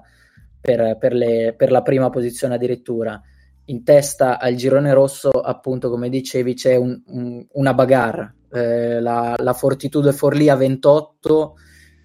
per, 0.61 0.97
per, 0.99 1.13
le, 1.13 1.55
per 1.57 1.71
la 1.71 1.81
prima 1.81 2.11
posizione 2.11 2.53
addirittura 2.53 3.19
in 3.69 3.83
testa 3.83 4.39
al 4.39 4.55
girone 4.55 4.93
rosso, 4.93 5.29
appunto, 5.29 5.89
come 5.89 6.09
dicevi, 6.09 6.53
c'è 6.53 6.75
un, 6.75 7.01
un, 7.07 7.45
una 7.53 7.73
bagarre. 7.73 8.35
Eh, 8.51 8.99
la, 8.99 9.35
la 9.37 9.53
Fortitudo 9.53 10.11
Forlì 10.11 10.49
a 10.49 10.55
28 10.55 11.55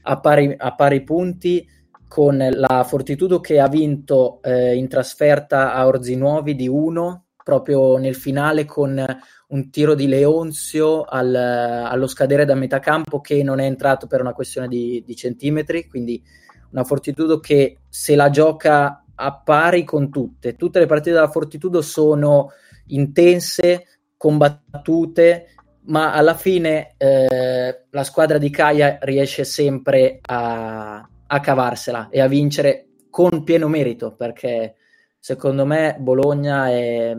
a 0.03 0.20
pari, 0.20 0.55
a 0.57 0.74
pari, 0.74 1.03
punti 1.03 1.66
con 2.07 2.37
la 2.37 2.85
Fortitudo 2.87 3.40
che 3.40 3.59
ha 3.61 3.68
vinto 3.68 4.40
eh, 4.42 4.77
in 4.77 4.88
trasferta 4.88 5.72
a 5.72 5.87
Orzinuovi 5.87 6.55
di 6.55 6.68
1 6.68 7.24
proprio 7.42 7.98
nel 7.98 8.14
finale 8.14 8.64
con 8.64 9.05
un 9.48 9.70
tiro 9.70 9.94
di 9.94 10.07
Leonzio 10.07 11.03
al, 11.03 11.35
allo 11.35 12.07
scadere 12.07 12.44
da 12.44 12.55
metà 12.55 12.79
campo 12.79 13.20
che 13.20 13.42
non 13.42 13.59
è 13.59 13.64
entrato 13.64 14.07
per 14.07 14.20
una 14.20 14.33
questione 14.33 14.68
di, 14.68 15.03
di 15.05 15.14
centimetri, 15.16 15.87
quindi 15.88 16.22
una 16.70 16.85
Fortitudo 16.85 17.40
che 17.40 17.81
se 17.88 18.16
la 18.16 18.31
gioca 18.31 19.03
a 19.16 19.35
pari 19.37 19.85
con 19.85 20.11
tutte. 20.11 20.57
Tutte 20.57 20.79
le 20.79 20.87
partite 20.87 21.12
della 21.12 21.31
Fortitudo 21.31 21.83
sono 21.83 22.50
intense, 22.87 23.87
combattute, 24.16 25.55
ma 25.87 26.12
alla 26.12 26.35
fine 26.35 26.94
eh, 26.96 27.85
la 27.90 28.05
squadra 28.05 28.38
di 28.38 28.50
Caia 28.50 28.98
riesce 29.03 29.44
sempre 29.44 30.18
a, 30.22 31.07
a 31.27 31.40
cavarsela 31.40 32.09
e 32.11 32.20
a 32.20 32.29
vincere 32.29 32.87
con 33.11 33.44
pieno 33.44 33.68
merito 33.68 34.14
perché 34.14 34.77
secondo 35.18 35.64
me 35.64 35.96
Bologna 35.98 36.68
è, 36.68 37.14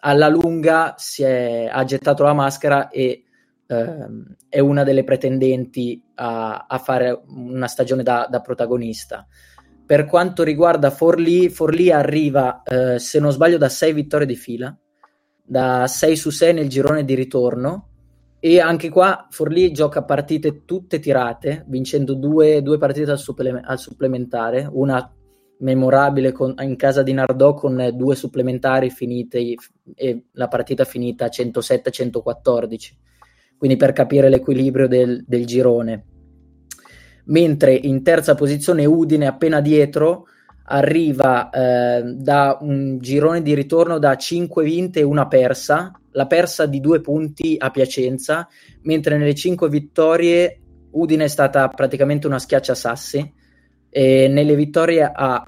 alla 0.00 0.28
lunga 0.28 0.94
si 0.96 1.22
è, 1.22 1.68
ha 1.70 1.84
gettato 1.84 2.22
la 2.22 2.34
maschera 2.34 2.88
e 2.88 3.24
eh, 3.66 4.06
è 4.48 4.58
una 4.58 4.84
delle 4.84 5.04
pretendenti 5.04 6.02
a, 6.16 6.66
a 6.68 6.78
fare 6.78 7.22
una 7.28 7.66
stagione 7.66 8.02
da, 8.02 8.26
da 8.28 8.40
protagonista. 8.40 9.26
Per 9.84 10.06
quanto 10.06 10.42
riguarda 10.42 10.90
Forlì, 10.90 11.48
Forlì 11.48 11.90
arriva, 11.90 12.62
eh, 12.62 12.98
se 12.98 13.18
non 13.18 13.32
sbaglio, 13.32 13.58
da 13.58 13.68
6 13.68 13.92
vittorie 13.92 14.26
di 14.26 14.36
fila, 14.36 14.76
da 15.44 15.86
6 15.86 16.16
su 16.16 16.30
6 16.30 16.54
nel 16.54 16.68
girone 16.68 17.04
di 17.04 17.14
ritorno. 17.14 17.88
E 18.40 18.58
anche 18.58 18.88
qua 18.88 19.28
Forlì 19.30 19.70
gioca 19.70 20.02
partite 20.02 20.64
tutte 20.64 20.98
tirate, 20.98 21.64
vincendo 21.68 22.14
due, 22.14 22.60
due 22.62 22.78
partite 22.78 23.10
al, 23.10 23.18
supple- 23.18 23.60
al, 23.62 23.78
supplementare, 23.78 24.68
una 24.70 25.14
memorabile 25.58 26.32
con, 26.32 26.54
in 26.60 26.76
casa 26.76 27.02
di 27.02 27.12
Nardò 27.12 27.54
con 27.54 27.90
due 27.94 28.16
supplementari 28.16 28.90
finite 28.90 29.54
e 29.94 30.24
la 30.32 30.48
partita 30.48 30.84
finita 30.84 31.26
107-114, 31.26 32.90
quindi 33.58 33.76
per 33.76 33.92
capire 33.92 34.28
l'equilibrio 34.28 34.88
del, 34.88 35.24
del 35.26 35.46
girone. 35.46 36.06
Mentre 37.24 37.74
in 37.74 38.02
terza 38.02 38.34
posizione 38.34 38.84
Udine 38.84 39.26
appena 39.26 39.60
dietro 39.60 40.26
arriva 40.64 41.50
eh, 41.50 42.02
da 42.02 42.58
un 42.60 42.98
girone 43.00 43.42
di 43.42 43.54
ritorno 43.54 43.98
da 43.98 44.16
5 44.16 44.64
vinte 44.64 45.00
e 45.00 45.04
una 45.04 45.26
persa, 45.26 45.92
la 46.12 46.26
persa 46.26 46.66
di 46.66 46.80
due 46.80 47.00
punti 47.00 47.56
a 47.58 47.70
Piacenza, 47.70 48.48
mentre 48.82 49.16
nelle 49.16 49.34
5 49.34 49.68
vittorie 49.68 50.60
Udine 50.92 51.24
è 51.24 51.28
stata 51.28 51.68
praticamente 51.68 52.26
una 52.26 52.38
schiaccia 52.38 52.74
sassi. 52.74 53.32
E 53.88 54.28
nelle 54.28 54.56
vittorie 54.56 55.10
ha 55.14 55.44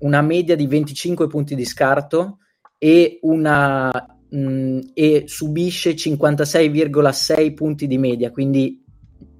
una 0.00 0.22
media 0.22 0.56
di 0.56 0.66
25 0.66 1.26
punti 1.26 1.54
di 1.54 1.64
scarto 1.64 2.38
e, 2.78 3.18
una, 3.22 3.90
mh, 4.28 4.78
e 4.94 5.24
subisce 5.26 5.92
56,6 5.92 7.54
punti 7.54 7.86
di 7.86 7.98
media, 7.98 8.30
quindi 8.30 8.82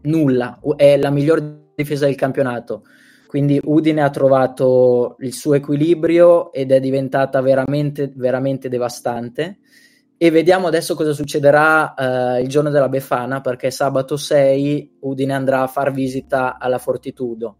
nulla, 0.03 0.61
è 0.77 0.97
la 0.97 1.11
miglior 1.11 1.69
difesa 1.75 2.07
del 2.07 2.15
campionato. 2.15 2.85
Quindi 3.27 3.61
Udine 3.63 4.03
ha 4.03 4.11
trovato 4.11 5.15
il 5.21 5.33
suo 5.33 5.55
equilibrio 5.55 6.53
ed 6.53 6.73
è 6.73 6.81
diventata 6.81 7.41
veramente, 7.41 8.11
veramente 8.15 8.69
devastante. 8.69 9.59
E 10.17 10.31
vediamo 10.31 10.67
adesso 10.67 10.97
cosa 10.97 11.13
succederà 11.13 11.95
eh, 11.95 12.43
il 12.43 12.49
giorno 12.49 12.71
della 12.71 12.89
Befana, 12.89 13.41
perché 13.41 13.71
sabato 13.71 14.17
6 14.17 14.97
Udine 15.01 15.33
andrà 15.33 15.63
a 15.63 15.69
far 15.69 15.93
visita 15.93 16.59
alla 16.59 16.79
Fortitudo. 16.79 17.59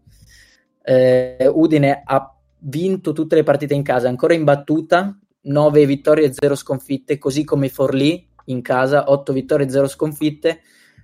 Eh, 0.83 1.49
Udine 1.51 2.01
ha 2.03 2.35
vinto 2.59 3.13
tutte 3.13 3.35
le 3.35 3.43
partite 3.43 3.73
in 3.73 3.81
casa, 3.81 4.09
ancora 4.09 4.33
imbattuta, 4.33 5.17
9 5.43 5.85
vittorie 5.85 6.25
e 6.27 6.33
0 6.33 6.55
sconfitte, 6.55 7.17
così 7.17 7.43
come 7.43 7.69
Forlì 7.69 8.27
in 8.45 8.61
casa, 8.61 9.09
8 9.09 9.33
vittorie 9.33 9.65
e 9.65 9.69
0 9.69 9.87
sconfitte, 9.87 10.59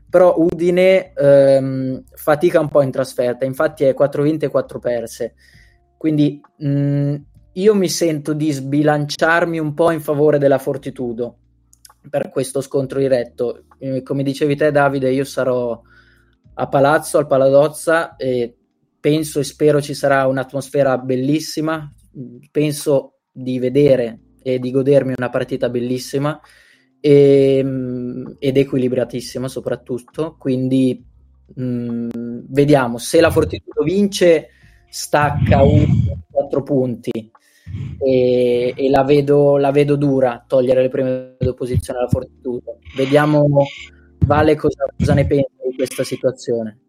però 0.09 0.35
Udine 0.37 1.13
ehm, 1.13 2.03
fatica 2.13 2.59
un 2.59 2.69
po' 2.69 2.81
in 2.81 2.91
trasferta, 2.91 3.45
infatti 3.45 3.83
è 3.83 3.93
4 3.93 4.23
vinte 4.23 4.45
e 4.45 4.49
4 4.49 4.79
perse, 4.79 5.33
quindi 5.97 6.39
mh, 6.57 7.15
io 7.53 7.75
mi 7.75 7.89
sento 7.89 8.33
di 8.33 8.51
sbilanciarmi 8.51 9.59
un 9.59 9.73
po' 9.73 9.91
in 9.91 10.01
favore 10.01 10.37
della 10.37 10.59
Fortitudo 10.59 11.37
per 12.09 12.29
questo 12.29 12.61
scontro 12.61 12.99
diretto. 12.99 13.65
Eh, 13.79 14.03
come 14.03 14.23
dicevi 14.23 14.55
te 14.55 14.71
Davide, 14.71 15.11
io 15.11 15.23
sarò 15.23 15.81
a 16.53 16.67
Palazzo, 16.67 17.17
al 17.17 17.27
Paladozza 17.27 18.15
e 18.15 18.55
penso 18.99 19.39
e 19.39 19.43
spero 19.43 19.81
ci 19.81 19.93
sarà 19.93 20.27
un'atmosfera 20.27 20.97
bellissima, 20.97 21.91
penso 22.51 23.19
di 23.31 23.59
vedere 23.59 24.19
e 24.41 24.59
di 24.59 24.71
godermi 24.71 25.13
una 25.17 25.29
partita 25.29 25.69
bellissima 25.69 26.39
e, 26.99 27.57
ehm, 27.57 28.35
ed 28.39 28.57
equilibratissima 28.57 29.47
soprattutto, 29.47 30.35
quindi 30.37 31.03
mh, 31.55 31.63
mm, 31.63 32.09
vediamo 32.49 32.97
se 32.97 33.21
la 33.21 33.31
Fortitudo 33.31 33.83
vince 33.83 34.49
stacca 34.89 35.61
un 35.61 35.85
4 36.31 36.63
punti 36.63 37.31
e, 37.99 38.73
e 38.75 38.89
la, 38.89 39.03
vedo, 39.03 39.57
la, 39.57 39.71
vedo, 39.71 39.95
dura 39.95 40.43
togliere 40.47 40.81
le 40.81 40.89
prime 40.89 41.35
due 41.37 41.53
posizioni 41.53 41.99
alla 41.99 42.09
Fortitudo. 42.09 42.79
Vediamo 42.95 43.45
Vale 44.27 44.55
cosa, 44.55 44.83
cosa 44.97 45.13
ne 45.13 45.25
pensa 45.25 45.47
di 45.69 45.75
questa 45.75 46.03
situazione. 46.03 46.79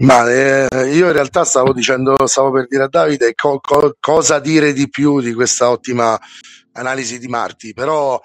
Ma 0.00 0.30
eh, 0.30 0.68
io 0.92 1.06
in 1.06 1.12
realtà 1.12 1.44
stavo 1.44 1.72
dicendo, 1.72 2.14
stavo 2.26 2.50
per 2.50 2.66
dire 2.68 2.84
a 2.84 2.88
Davide 2.88 3.34
co- 3.34 3.58
co- 3.58 3.96
cosa 3.98 4.38
dire 4.38 4.74
di 4.74 4.88
più 4.90 5.20
di 5.20 5.32
questa 5.32 5.70
ottima 5.70 6.18
analisi 6.72 7.18
di 7.18 7.26
Marti, 7.26 7.72
però 7.72 8.20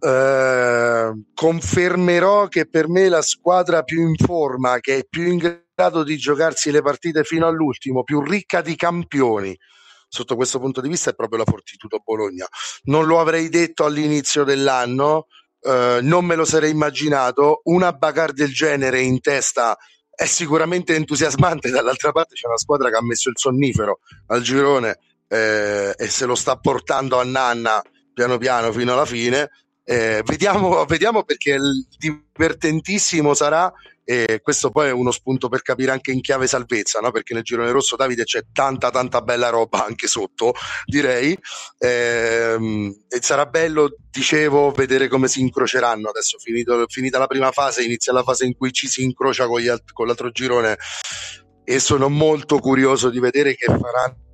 eh, 0.00 1.12
confermerò 1.34 2.48
che 2.48 2.66
per 2.66 2.88
me 2.88 3.08
la 3.08 3.22
squadra 3.22 3.82
più 3.82 4.08
in 4.08 4.16
forma, 4.16 4.80
che 4.80 4.98
è 4.98 5.06
più 5.08 5.24
in 5.24 5.62
grado 5.74 6.02
di 6.02 6.16
giocarsi 6.16 6.70
le 6.70 6.82
partite 6.82 7.22
fino 7.24 7.46
all'ultimo, 7.46 8.02
più 8.02 8.22
ricca 8.22 8.62
di 8.62 8.76
campioni, 8.76 9.56
sotto 10.08 10.36
questo 10.36 10.58
punto 10.58 10.80
di 10.80 10.88
vista 10.88 11.10
è 11.10 11.14
proprio 11.14 11.38
la 11.38 11.50
Fortitudo 11.50 12.00
Bologna. 12.02 12.46
Non 12.84 13.06
lo 13.06 13.20
avrei 13.20 13.48
detto 13.48 13.84
all'inizio 13.84 14.44
dell'anno, 14.44 15.26
eh, 15.62 16.00
non 16.02 16.24
me 16.24 16.34
lo 16.34 16.44
sarei 16.44 16.70
immaginato, 16.70 17.60
una 17.64 17.92
bagarre 17.92 18.32
del 18.32 18.52
genere 18.52 19.00
in 19.00 19.20
testa 19.20 19.76
è 20.08 20.26
sicuramente 20.26 20.94
entusiasmante. 20.94 21.70
Dall'altra 21.70 22.12
parte 22.12 22.34
c'è 22.34 22.46
una 22.46 22.58
squadra 22.58 22.90
che 22.90 22.96
ha 22.96 23.02
messo 23.02 23.28
il 23.28 23.38
sonnifero 23.38 24.00
al 24.26 24.42
girone 24.42 24.98
eh, 25.28 25.94
e 25.96 26.08
se 26.08 26.26
lo 26.26 26.34
sta 26.34 26.56
portando 26.56 27.18
a 27.18 27.24
nanna 27.24 27.82
piano 28.12 28.36
piano 28.36 28.72
fino 28.72 28.92
alla 28.92 29.06
fine. 29.06 29.50
Eh, 29.90 30.22
vediamo, 30.24 30.84
vediamo 30.84 31.24
perché 31.24 31.58
divertentissimo 31.98 33.34
sarà 33.34 33.72
e 34.04 34.40
questo 34.40 34.70
poi 34.70 34.86
è 34.86 34.92
uno 34.92 35.10
spunto 35.10 35.48
per 35.48 35.62
capire 35.62 35.90
anche 35.90 36.12
in 36.12 36.20
chiave 36.20 36.46
salvezza, 36.46 37.00
no? 37.00 37.10
perché 37.10 37.34
nel 37.34 37.42
girone 37.42 37.72
rosso 37.72 37.96
Davide 37.96 38.22
c'è 38.22 38.44
tanta 38.52 38.90
tanta 38.90 39.20
bella 39.20 39.48
roba 39.48 39.84
anche 39.84 40.06
sotto, 40.06 40.54
direi. 40.84 41.36
Ehm, 41.78 43.02
e 43.08 43.18
sarà 43.20 43.46
bello, 43.46 43.96
dicevo, 44.12 44.70
vedere 44.70 45.08
come 45.08 45.26
si 45.26 45.40
incroceranno. 45.40 46.10
Adesso 46.10 46.38
finito, 46.38 46.84
finita 46.86 47.18
la 47.18 47.26
prima 47.26 47.50
fase, 47.50 47.82
inizia 47.82 48.12
la 48.12 48.22
fase 48.22 48.44
in 48.44 48.56
cui 48.56 48.72
ci 48.72 48.86
si 48.86 49.02
incrocia 49.02 49.48
con, 49.48 49.60
alt- 49.60 49.92
con 49.92 50.06
l'altro 50.06 50.30
girone 50.30 50.78
e 51.64 51.80
sono 51.80 52.08
molto 52.08 52.60
curioso 52.60 53.10
di 53.10 53.18
vedere 53.18 53.56
che 53.56 53.66
faranno 53.66 54.29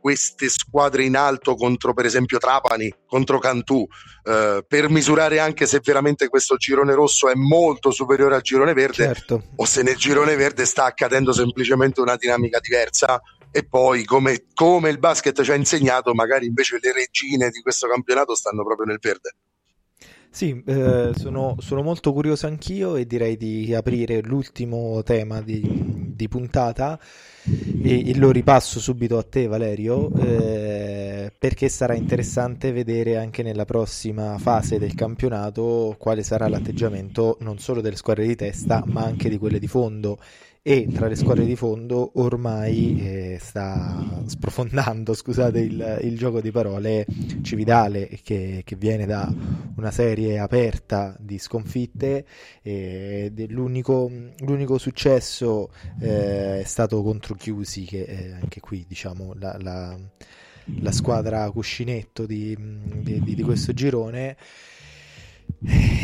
queste 0.00 0.48
squadre 0.48 1.04
in 1.04 1.16
alto 1.16 1.54
contro 1.54 1.92
per 1.94 2.04
esempio 2.04 2.38
Trapani, 2.38 2.92
contro 3.06 3.38
Cantù, 3.38 3.86
eh, 4.24 4.64
per 4.66 4.88
misurare 4.88 5.38
anche 5.38 5.66
se 5.66 5.80
veramente 5.82 6.28
questo 6.28 6.56
girone 6.56 6.94
rosso 6.94 7.28
è 7.28 7.34
molto 7.34 7.90
superiore 7.90 8.36
al 8.36 8.42
girone 8.42 8.72
verde 8.72 9.04
certo. 9.04 9.42
o 9.56 9.64
se 9.64 9.82
nel 9.82 9.96
girone 9.96 10.36
verde 10.36 10.64
sta 10.64 10.84
accadendo 10.84 11.32
semplicemente 11.32 12.00
una 12.00 12.16
dinamica 12.16 12.58
diversa 12.60 13.20
e 13.50 13.64
poi 13.64 14.04
come, 14.04 14.44
come 14.52 14.90
il 14.90 14.98
basket 14.98 15.42
ci 15.42 15.50
ha 15.50 15.54
insegnato 15.54 16.12
magari 16.12 16.46
invece 16.46 16.78
le 16.80 16.92
regine 16.92 17.48
di 17.50 17.62
questo 17.62 17.88
campionato 17.88 18.34
stanno 18.34 18.62
proprio 18.64 18.86
nel 18.86 18.98
verde. 19.00 19.34
Sì, 20.36 20.62
eh, 20.66 21.12
sono, 21.16 21.56
sono, 21.60 21.80
molto 21.80 22.12
curioso 22.12 22.46
anch'io 22.46 22.96
e 22.96 23.06
direi 23.06 23.38
di 23.38 23.74
aprire 23.74 24.20
l'ultimo 24.20 25.02
tema 25.02 25.40
di, 25.40 26.12
di 26.14 26.28
puntata 26.28 27.00
e, 27.82 28.10
e, 28.10 28.14
lo 28.18 28.30
ripasso 28.30 28.78
subito 28.78 29.16
a 29.16 29.22
te 29.22 29.46
Valerio 29.46 30.12
eh, 30.12 31.32
perché 31.38 31.70
sarà 31.70 31.94
interessante 31.94 32.70
vedere 32.70 33.16
anche 33.16 33.42
nella 33.42 33.64
prossima 33.64 34.36
fase 34.36 34.78
del 34.78 34.94
campionato 34.94 35.96
quale 35.98 36.22
sarà 36.22 36.48
l'atteggiamento 36.48 37.38
non 37.40 37.58
solo 37.58 37.80
delle 37.80 37.96
squadre 37.96 38.26
di 38.26 38.36
testa 38.36 38.84
ma 38.84 39.04
anche 39.04 39.30
di 39.30 39.38
quelle 39.38 39.58
di 39.58 39.68
fondo 39.68 40.18
e 40.68 40.88
tra 40.92 41.06
le 41.06 41.14
squadre 41.14 41.44
di 41.44 41.54
fondo 41.54 42.10
ormai 42.14 42.98
eh, 42.98 43.38
sta 43.40 44.04
sprofondando 44.26 45.14
scusate 45.14 45.60
il, 45.60 46.00
il, 46.02 46.18
gioco 46.18 46.40
di 46.40 46.50
parole 46.50 47.06
Cividale 47.42 48.08
che, 48.24 48.62
che, 48.64 48.74
viene 48.74 49.06
da 49.06 49.32
una 49.76 49.92
serie 49.92 50.40
aperta 50.40 51.14
di 51.20 51.38
sconfitte 51.38 52.26
e 52.62 53.32
l'unico, 53.50 54.10
l'unico 54.38 54.76
successo 54.76 55.70
eh, 56.00 56.62
è 56.62 56.64
stato 56.64 57.00
contro 57.00 57.36
Chiusi 57.36 57.84
che 57.84 58.04
è 58.04 58.30
anche 58.32 58.58
qui 58.58 58.84
diciamo 58.88 59.34
la, 59.38 59.56
la, 59.60 59.96
la 60.80 60.90
squadra 60.90 61.48
cuscinetto 61.52 62.26
di, 62.26 62.56
di, 62.58 63.22
di 63.22 63.42
questo 63.42 63.72
girone 63.72 64.36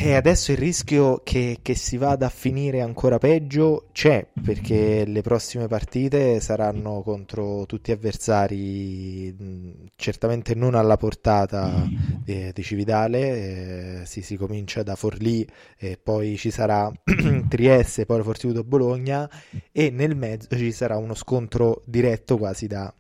e 0.02 0.14
adesso 0.14 0.50
il 0.50 0.58
rischio 0.58 1.20
che, 1.22 1.58
che, 1.62 1.74
si 1.74 1.96
vada 1.96 2.26
a 2.26 2.30
finire 2.30 2.80
ancora 2.80 3.18
peggio 3.18 3.88
c'è 3.92 4.26
perché 4.42 5.04
le 5.04 5.20
prossime 5.20 5.68
partite 5.68 6.40
saranno 6.40 7.02
contro 7.02 7.64
tutti 7.66 7.92
avversari 7.92 9.90
certamente 9.94 10.54
non 10.54 10.74
alla 10.74 10.96
portata 10.96 11.86
eh, 12.24 12.50
di 12.52 12.62
Cividale, 12.62 14.00
eh, 14.00 14.06
si, 14.06 14.22
si, 14.22 14.36
comincia 14.36 14.82
da 14.82 14.96
Forlì 14.96 15.46
e 15.76 15.98
poi 16.02 16.36
ci 16.36 16.50
sarà 16.50 16.90
Trieste, 17.48 18.06
poi 18.06 18.22
Fortitudo 18.22 18.64
Bologna 18.64 19.30
e 19.70 19.90
nel 19.90 20.16
mezzo 20.16 20.56
ci 20.56 20.72
sarà 20.72 20.96
uno 20.96 21.14
scontro 21.14 21.82
diretto 21.86 22.38
quasi 22.38 22.66
da 22.66 22.92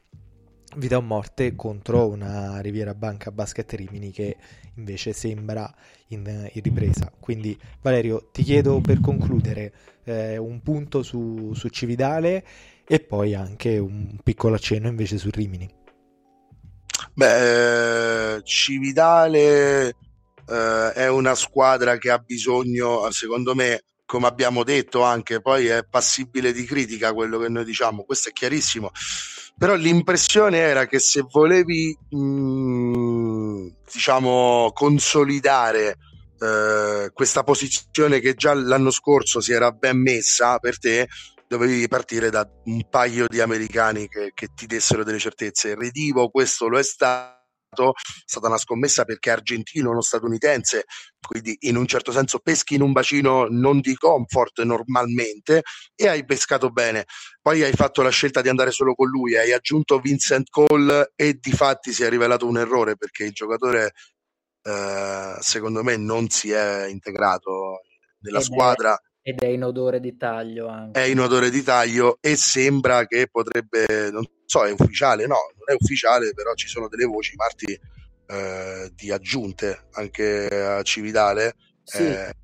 vita 0.76 0.96
o 0.96 1.02
morte 1.02 1.54
contro 1.54 2.08
una 2.08 2.60
Riviera 2.60 2.94
Banca 2.94 3.30
Basket 3.30 3.70
Rimini 3.72 4.10
che 4.10 4.36
invece 4.76 5.12
sembra 5.12 5.72
in, 6.08 6.50
in 6.52 6.62
ripresa. 6.62 7.12
Quindi 7.18 7.58
Valerio, 7.80 8.28
ti 8.32 8.42
chiedo 8.42 8.80
per 8.80 9.00
concludere 9.00 9.72
eh, 10.04 10.36
un 10.36 10.60
punto 10.62 11.02
su, 11.02 11.52
su, 11.54 11.68
Cividale 11.68 12.44
e 12.86 13.00
poi 13.00 13.34
anche 13.34 13.78
un 13.78 14.18
piccolo 14.22 14.54
accenno 14.54 14.88
invece 14.88 15.18
su 15.18 15.28
Rimini. 15.30 15.68
Beh, 17.14 18.40
Cividale 18.44 19.94
eh, 20.46 20.92
è 20.94 21.08
una 21.08 21.34
squadra 21.34 21.98
che 21.98 22.10
ha 22.10 22.18
bisogno, 22.18 23.10
secondo 23.10 23.54
me, 23.54 23.82
come 24.04 24.26
abbiamo 24.26 24.64
detto 24.64 25.02
anche, 25.02 25.40
poi 25.40 25.66
è 25.66 25.84
passibile 25.88 26.52
di 26.52 26.64
critica 26.64 27.12
quello 27.12 27.38
che 27.38 27.48
noi 27.48 27.64
diciamo, 27.64 28.04
questo 28.04 28.28
è 28.28 28.32
chiarissimo, 28.32 28.90
però 29.56 29.74
l'impressione 29.74 30.58
era 30.58 30.86
che 30.86 30.98
se 30.98 31.24
volevi, 31.28 31.96
mh, 32.10 32.18
mm, 32.18 33.66
diciamo, 33.92 34.70
consolidare 34.74 35.96
eh, 36.40 37.10
questa 37.12 37.42
posizione 37.44 38.20
che 38.20 38.34
già 38.34 38.54
l'anno 38.54 38.90
scorso 38.90 39.40
si 39.40 39.52
era 39.52 39.70
ben 39.70 40.00
messa 40.00 40.58
per 40.58 40.78
te, 40.78 41.08
dovevi 41.46 41.86
partire 41.86 42.30
da 42.30 42.48
un 42.64 42.88
paio 42.88 43.26
di 43.28 43.40
americani 43.40 44.08
che, 44.08 44.32
che 44.34 44.48
ti 44.54 44.66
dessero 44.66 45.04
delle 45.04 45.18
certezze. 45.18 45.74
Redivo 45.74 46.30
questo 46.30 46.66
lo 46.66 46.78
è 46.78 46.82
stato 46.82 47.41
è 47.74 47.90
stata 48.26 48.48
una 48.48 48.58
scommessa 48.58 49.04
perché 49.04 49.30
è 49.30 49.32
argentino, 49.32 49.92
non 49.92 50.02
statunitense, 50.02 50.84
quindi 51.26 51.56
in 51.60 51.76
un 51.76 51.86
certo 51.86 52.12
senso 52.12 52.38
peschi 52.38 52.74
in 52.74 52.82
un 52.82 52.92
bacino 52.92 53.46
non 53.48 53.80
di 53.80 53.94
comfort 53.94 54.62
normalmente 54.62 55.62
e 55.94 56.08
hai 56.08 56.24
pescato 56.24 56.70
bene. 56.70 57.06
Poi 57.40 57.62
hai 57.62 57.72
fatto 57.72 58.02
la 58.02 58.10
scelta 58.10 58.42
di 58.42 58.48
andare 58.48 58.70
solo 58.70 58.94
con 58.94 59.08
lui, 59.08 59.36
hai 59.36 59.52
aggiunto 59.52 59.98
Vincent 59.98 60.48
Cole 60.50 61.12
e 61.16 61.38
di 61.40 61.52
fatti 61.52 61.92
si 61.92 62.02
è 62.04 62.08
rivelato 62.08 62.46
un 62.46 62.58
errore 62.58 62.96
perché 62.96 63.24
il 63.24 63.32
giocatore 63.32 63.92
eh, 64.62 65.36
secondo 65.40 65.82
me 65.82 65.96
non 65.96 66.28
si 66.28 66.50
è 66.52 66.86
integrato 66.86 67.80
nella 68.20 68.40
squadra. 68.40 68.98
Ed 69.24 69.40
è 69.40 69.46
in 69.46 69.62
odore 69.62 70.00
di 70.00 70.16
taglio 70.16 70.66
anche. 70.66 71.00
È 71.00 71.04
in 71.04 71.20
odore 71.20 71.48
di 71.48 71.62
taglio 71.62 72.18
e 72.20 72.34
sembra 72.36 73.06
che 73.06 73.28
potrebbe, 73.30 74.10
non 74.10 74.24
so, 74.44 74.64
è 74.64 74.72
ufficiale? 74.72 75.26
No, 75.26 75.36
non 75.54 75.76
è 75.76 75.80
ufficiale, 75.80 76.32
però 76.34 76.54
ci 76.54 76.66
sono 76.66 76.88
delle 76.88 77.04
voci, 77.04 77.36
Marti, 77.36 77.78
eh, 78.26 78.90
di 78.92 79.12
aggiunte 79.12 79.86
anche 79.92 80.48
a 80.48 80.82
Cividale. 80.82 81.54
Sì. 81.84 82.02
Eh, 82.02 82.34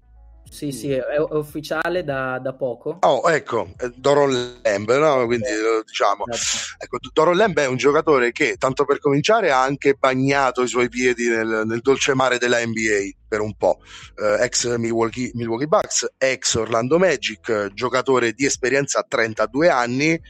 sì, 0.48 0.70
sì, 0.70 0.92
è, 0.92 1.00
è 1.00 1.18
ufficiale 1.18 2.04
da, 2.04 2.38
da, 2.38 2.54
poco. 2.54 2.98
Oh, 3.00 3.28
ecco, 3.28 3.74
Doron 3.96 4.60
Lamb, 4.62 4.96
no? 4.98 5.26
Quindi 5.26 5.48
eh, 5.48 5.82
diciamo, 5.84 6.24
certo. 6.30 6.84
ecco, 6.84 6.98
Doron 7.12 7.36
Lamb 7.36 7.58
è 7.58 7.66
un 7.66 7.76
giocatore 7.76 8.30
che, 8.30 8.54
tanto 8.56 8.84
per 8.84 9.00
cominciare, 9.00 9.50
ha 9.50 9.60
anche 9.60 9.94
bagnato 9.94 10.62
i 10.62 10.68
suoi 10.68 10.88
piedi 10.88 11.28
nel, 11.28 11.64
nel 11.66 11.80
dolce 11.80 12.14
mare 12.14 12.38
della 12.38 12.64
NBA 12.64 13.17
per 13.28 13.40
un 13.40 13.54
po'. 13.54 13.78
Eh, 14.16 14.44
ex 14.44 14.76
Milwaukee, 14.76 15.30
Milwaukee, 15.34 15.66
Bucks, 15.66 16.06
ex 16.16 16.54
Orlando 16.54 16.98
Magic, 16.98 17.72
giocatore 17.74 18.32
di 18.32 18.46
esperienza 18.46 19.00
a 19.00 19.06
32 19.06 19.68
anni, 19.68 20.20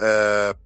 eh, 0.00 0.56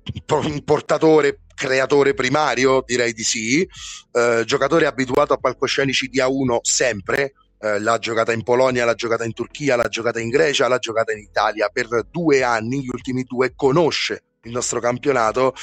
portatore 0.64 1.40
creatore 1.54 2.14
primario, 2.14 2.82
direi 2.84 3.12
di 3.12 3.22
sì, 3.22 3.66
eh, 4.12 4.42
giocatore 4.44 4.86
abituato 4.86 5.32
a 5.32 5.36
palcoscenici 5.36 6.08
di 6.08 6.18
A1 6.18 6.58
sempre, 6.62 7.34
eh, 7.60 7.78
l'ha 7.78 7.98
giocata 7.98 8.32
in 8.32 8.42
Polonia, 8.42 8.84
l'ha 8.84 8.94
giocata 8.94 9.24
in 9.24 9.32
Turchia, 9.32 9.76
l'ha 9.76 9.88
giocata 9.88 10.18
in 10.18 10.28
Grecia, 10.28 10.66
l'ha 10.66 10.78
giocata 10.78 11.12
in 11.12 11.20
Italia 11.20 11.68
per 11.72 12.06
due 12.10 12.42
anni, 12.42 12.82
gli 12.82 12.88
ultimi 12.88 13.22
due, 13.22 13.52
conosce 13.54 14.24
il 14.42 14.50
nostro 14.50 14.80
campionato. 14.80 15.54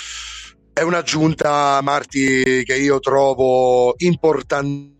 È 0.71 0.81
un'aggiunta, 0.81 1.81
Marti, 1.81 2.63
che 2.63 2.75
io 2.75 2.99
trovo 2.99 3.95
importante 3.97 4.97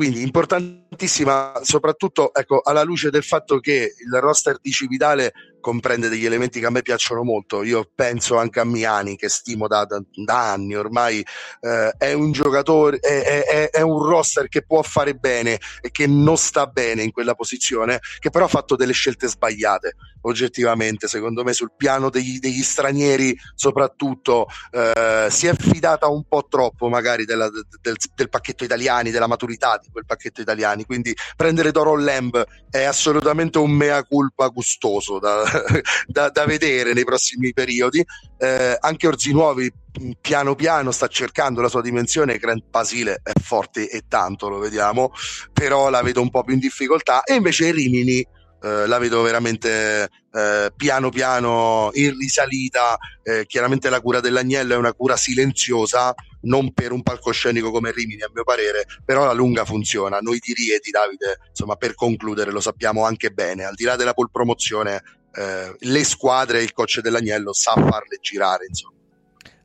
quindi 0.00 0.22
importantissima 0.22 1.60
soprattutto 1.60 2.32
ecco, 2.32 2.62
alla 2.64 2.82
luce 2.84 3.10
del 3.10 3.22
fatto 3.22 3.60
che 3.60 3.92
il 3.98 4.18
roster 4.18 4.56
di 4.58 4.70
Cividale 4.70 5.30
comprende 5.60 6.08
degli 6.08 6.24
elementi 6.24 6.60
che 6.60 6.66
a 6.66 6.70
me 6.70 6.82
piacciono 6.82 7.22
molto. 7.22 7.62
Io 7.62 7.88
penso 7.94 8.36
anche 8.36 8.60
a 8.60 8.64
Miani, 8.64 9.16
che 9.16 9.28
stimo 9.28 9.68
da, 9.68 9.84
da, 9.84 10.02
da 10.10 10.52
anni 10.52 10.74
ormai. 10.74 11.24
Eh, 11.60 11.94
è 11.96 12.12
un 12.12 12.32
giocatore, 12.32 12.98
è, 12.98 13.44
è, 13.44 13.70
è, 13.70 13.80
un 13.80 14.02
roster 14.02 14.48
che 14.48 14.62
può 14.62 14.82
fare 14.82 15.14
bene 15.14 15.58
e 15.80 15.90
che 15.90 16.06
non 16.06 16.36
sta 16.36 16.66
bene 16.66 17.02
in 17.02 17.12
quella 17.12 17.34
posizione, 17.34 18.00
che 18.18 18.30
però 18.30 18.46
ha 18.46 18.48
fatto 18.48 18.76
delle 18.76 18.92
scelte 18.92 19.28
sbagliate, 19.28 19.94
oggettivamente, 20.22 21.08
secondo 21.08 21.44
me, 21.44 21.52
sul 21.52 21.72
piano 21.76 22.10
degli, 22.10 22.38
degli 22.38 22.62
stranieri, 22.62 23.36
soprattutto. 23.54 24.46
Eh, 24.70 25.28
si 25.30 25.46
è 25.46 25.54
fidata 25.54 26.08
un 26.08 26.24
po' 26.26 26.46
troppo, 26.48 26.88
magari, 26.88 27.24
della, 27.24 27.48
del, 27.48 27.96
del, 28.14 28.28
pacchetto 28.28 28.64
italiani, 28.64 29.10
della 29.10 29.26
maturità 29.26 29.78
di 29.82 29.88
quel 29.90 30.06
pacchetto 30.06 30.40
italiani. 30.40 30.84
Quindi 30.84 31.14
prendere 31.36 31.70
Doron 31.70 32.02
Lamb 32.04 32.44
è 32.70 32.84
assolutamente 32.84 33.58
un 33.58 33.70
mea 33.70 34.02
culpa 34.04 34.48
gustoso 34.48 35.18
da, 35.18 35.44
da, 36.06 36.28
da 36.28 36.44
vedere 36.44 36.92
nei 36.92 37.04
prossimi 37.04 37.52
periodi. 37.52 38.04
Eh, 38.38 38.76
anche 38.78 39.06
Orzinuovi 39.06 39.72
piano 40.20 40.54
piano 40.54 40.92
sta 40.92 41.08
cercando 41.08 41.60
la 41.60 41.68
sua 41.68 41.82
dimensione. 41.82 42.38
Grant 42.38 42.64
Basile 42.68 43.20
è 43.22 43.32
forte 43.40 43.88
e 43.88 44.04
tanto, 44.08 44.48
lo 44.48 44.58
vediamo, 44.58 45.12
però 45.52 45.88
la 45.90 46.02
vedo 46.02 46.20
un 46.20 46.30
po' 46.30 46.44
più 46.44 46.54
in 46.54 46.60
difficoltà. 46.60 47.22
E 47.22 47.34
invece 47.34 47.70
Rimini 47.70 48.26
eh, 48.62 48.86
la 48.86 48.98
vedo 48.98 49.22
veramente 49.22 50.10
eh, 50.32 50.72
piano 50.76 51.08
piano 51.08 51.90
in 51.94 52.16
risalita. 52.18 52.96
Eh, 53.22 53.46
chiaramente 53.46 53.88
la 53.88 54.00
cura 54.00 54.20
dell'agnello 54.20 54.74
è 54.74 54.76
una 54.76 54.92
cura 54.92 55.16
silenziosa, 55.16 56.14
non 56.42 56.72
per 56.72 56.92
un 56.92 57.02
palcoscenico 57.02 57.70
come 57.70 57.90
Rimini, 57.90 58.22
a 58.22 58.30
mio 58.32 58.44
parere, 58.44 58.84
però 59.04 59.24
la 59.24 59.32
lunga 59.32 59.64
funziona. 59.64 60.18
Noi 60.20 60.38
di 60.38 60.52
Rieti, 60.52 60.90
Davide, 60.90 61.38
insomma, 61.48 61.76
per 61.76 61.94
concludere, 61.94 62.50
lo 62.50 62.60
sappiamo 62.60 63.04
anche 63.04 63.30
bene, 63.30 63.64
al 63.64 63.74
di 63.74 63.84
là 63.84 63.96
della 63.96 64.14
pole 64.14 64.28
promozione, 64.30 65.02
eh, 65.34 65.74
le 65.78 66.04
squadre, 66.04 66.62
il 66.62 66.72
coach 66.72 67.00
dell'agnello 67.00 67.52
sa 67.52 67.72
farle 67.72 68.18
girare, 68.20 68.66
insomma. 68.68 68.98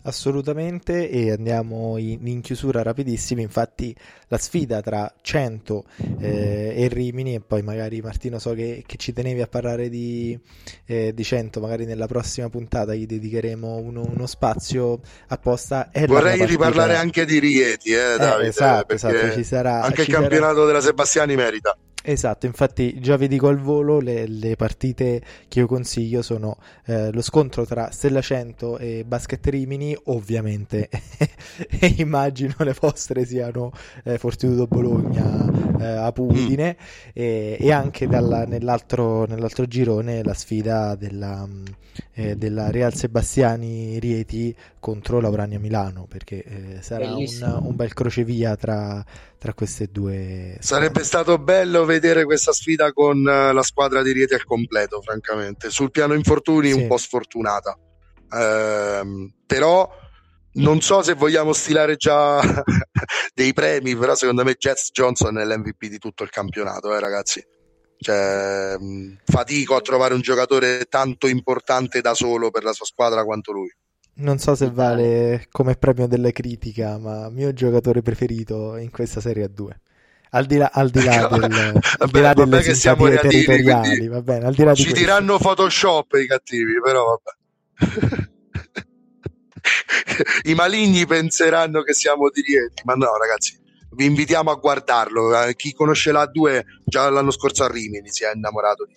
Assolutamente 0.07 1.09
e 1.09 1.31
andiamo 1.31 1.97
in, 1.97 2.27
in, 2.27 2.41
chiusura 2.41 2.83
rapidissimi, 2.83 3.41
infatti 3.41 3.95
la 4.27 4.37
sfida 4.37 4.79
tra 4.81 5.11
100 5.19 5.83
eh, 6.19 6.73
e 6.77 6.87
Rimini 6.89 7.33
e 7.33 7.41
poi 7.41 7.63
magari 7.63 8.01
Martino 8.01 8.37
so 8.37 8.53
che, 8.53 8.83
che 8.85 8.97
ci 8.97 9.13
tenevi 9.13 9.41
a 9.41 9.47
parlare 9.47 9.89
di, 9.89 10.39
eh, 10.85 11.11
di 11.11 11.23
100, 11.23 11.59
magari 11.59 11.85
nella 11.85 12.05
prossima 12.05 12.49
puntata 12.49 12.93
gli 12.93 13.07
dedicheremo 13.07 13.77
uno, 13.77 14.03
uno 14.03 14.27
spazio 14.27 14.99
apposta. 15.29 15.89
Vorrei 16.05 16.45
riparlare 16.45 16.97
anche 16.97 17.25
di 17.25 17.39
Rieti, 17.39 17.89
eh, 17.89 18.13
eh 18.13 18.17
Davide, 18.17 18.49
esatto, 18.49 18.93
esatto, 18.93 19.31
ci 19.31 19.43
sarà, 19.43 19.81
anche 19.81 20.03
ci 20.03 20.11
il 20.11 20.15
campionato 20.15 20.53
sarà... 20.53 20.65
della 20.67 20.81
Sebastiani 20.81 21.35
merita. 21.35 21.75
Esatto, 22.07 22.45
infatti 22.45 22.99
già 22.99 23.17
vi 23.17 23.27
dico 23.27 23.47
al 23.47 23.57
volo 23.57 23.99
le, 23.99 24.27
le 24.27 24.55
partite 24.55 25.23
che 25.47 25.57
io 25.57 25.65
consiglio 25.65 26.21
sono 26.21 26.57
eh, 26.85 27.11
lo 27.11 27.23
scontro 27.23 27.65
tra 27.65 27.89
Stella 27.89 28.21
100 28.21 28.77
e 28.77 29.03
Basket 29.03 29.43
Rimini, 29.47 29.97
ovviamente, 30.03 30.87
e 31.67 31.95
immagino 31.97 32.53
le 32.59 32.75
vostre 32.79 33.25
siano 33.25 33.71
eh, 34.03 34.19
Fortitudo 34.19 34.67
Bologna, 34.67 35.79
eh, 35.79 35.85
Apudine 35.85 36.77
mm. 36.77 37.11
e, 37.11 37.57
e, 37.59 37.71
anche 37.71 38.05
dalla, 38.05 38.45
nell'altro, 38.45 39.25
nell'altro, 39.25 39.65
girone 39.65 40.23
la 40.23 40.35
sfida 40.35 40.93
della, 40.93 41.49
eh, 42.15 42.35
della 42.35 42.71
Real 42.71 42.93
Sebastiani 42.93 43.99
Rieti 43.99 44.55
contro 44.79 45.19
Laurania 45.19 45.59
Milano, 45.59 46.07
perché 46.07 46.43
eh, 46.43 46.81
sarà 46.81 47.13
un, 47.13 47.25
un 47.61 47.75
bel 47.75 47.93
crocevia 47.93 48.55
tra 48.55 49.03
tra 49.37 49.53
queste 49.53 49.89
due. 49.91 50.57
Sarebbe 50.59 51.03
stato 51.03 51.37
bello 51.37 51.85
vedere 51.85 52.23
questa 52.23 52.51
sfida 52.51 52.91
con 52.93 53.19
uh, 53.19 53.53
la 53.53 53.61
squadra 53.61 54.01
di 54.01 54.11
Rieti 54.11 54.33
al 54.33 54.43
completo, 54.43 55.01
francamente. 55.01 55.69
Sul 55.69 55.91
piano 55.91 56.15
infortuni 56.15 56.71
sì. 56.71 56.79
un 56.79 56.87
po' 56.87 56.97
sfortunata. 56.97 57.77
Uh, 58.27 59.31
però 59.45 59.87
non 60.53 60.81
so 60.81 61.03
se 61.03 61.13
vogliamo 61.13 61.53
stilare 61.53 61.95
già 61.95 62.41
dei 63.35 63.53
premi, 63.53 63.95
però 63.95 64.15
secondo 64.15 64.43
me 64.43 64.55
Jets 64.55 64.89
Johnson 64.91 65.37
è 65.37 65.45
l'MVP 65.45 65.85
di 65.87 65.99
tutto 65.99 66.23
il 66.23 66.31
campionato, 66.31 66.95
eh, 66.95 66.99
ragazzi. 66.99 67.45
Cioè, 68.05 68.77
fatico 69.23 69.75
a 69.75 69.81
trovare 69.81 70.13
un 70.13 70.21
giocatore 70.21 70.85
tanto 70.87 71.25
importante 71.25 72.01
da 72.01 72.13
solo 72.13 72.51
per 72.51 72.63
la 72.63 72.71
sua 72.71 72.85
squadra 72.85 73.23
quanto 73.23 73.51
lui. 73.51 73.73
Non 74.17 74.37
so 74.37 74.53
se 74.53 74.69
vale 74.69 75.47
come 75.49 75.73
premio 75.73 76.05
della 76.05 76.29
critica, 76.29 76.99
ma 76.99 77.31
mio 77.31 77.51
giocatore 77.51 78.03
preferito 78.03 78.77
in 78.77 78.91
questa 78.91 79.21
Serie 79.21 79.49
A2. 79.49 79.69
Al 80.29 80.45
di 80.45 80.57
là, 80.57 80.69
al 80.71 80.91
di 80.91 81.03
là, 81.03 81.25
del, 81.33 81.39
vabbè, 81.39 81.71
al 81.97 82.09
di 82.11 82.19
là 82.19 82.33
delle 82.35 82.61
che 82.61 82.75
siamo 82.75 83.09
territoriali, 83.09 84.07
va 84.07 84.21
bene, 84.21 84.45
al 84.45 84.53
di 84.53 84.63
là 84.63 84.75
ci 84.75 84.93
diranno 84.93 85.39
Photoshop 85.39 86.13
i 86.13 86.27
cattivi, 86.27 86.79
però 86.79 87.19
vabbè. 87.73 88.27
I 90.43 90.53
maligni 90.53 91.07
penseranno 91.07 91.81
che 91.81 91.93
siamo 91.93 92.29
di 92.29 92.41
Rieti, 92.41 92.83
ma 92.85 92.93
no, 92.93 93.17
ragazzi, 93.17 93.57
vi 93.95 94.05
invitiamo 94.05 94.51
a 94.51 94.55
guardarlo. 94.55 95.43
Eh, 95.43 95.55
chi 95.55 95.73
conosce 95.73 96.11
la 96.11 96.25
2 96.25 96.65
già 96.85 97.09
l'anno 97.09 97.31
scorso 97.31 97.63
a 97.63 97.67
Rimini 97.67 98.09
si 98.09 98.23
è 98.23 98.31
innamorato 98.33 98.85
di 98.85 98.95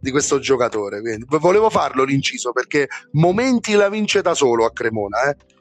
di 0.00 0.10
questo 0.10 0.38
giocatore. 0.38 1.00
Quindi, 1.00 1.26
volevo 1.28 1.70
farlo 1.70 2.04
l'inciso 2.04 2.52
perché 2.52 2.88
momenti 3.12 3.74
la 3.74 3.88
vince 3.88 4.22
da 4.22 4.34
solo 4.34 4.64
a 4.64 4.72
Cremona. 4.72 5.18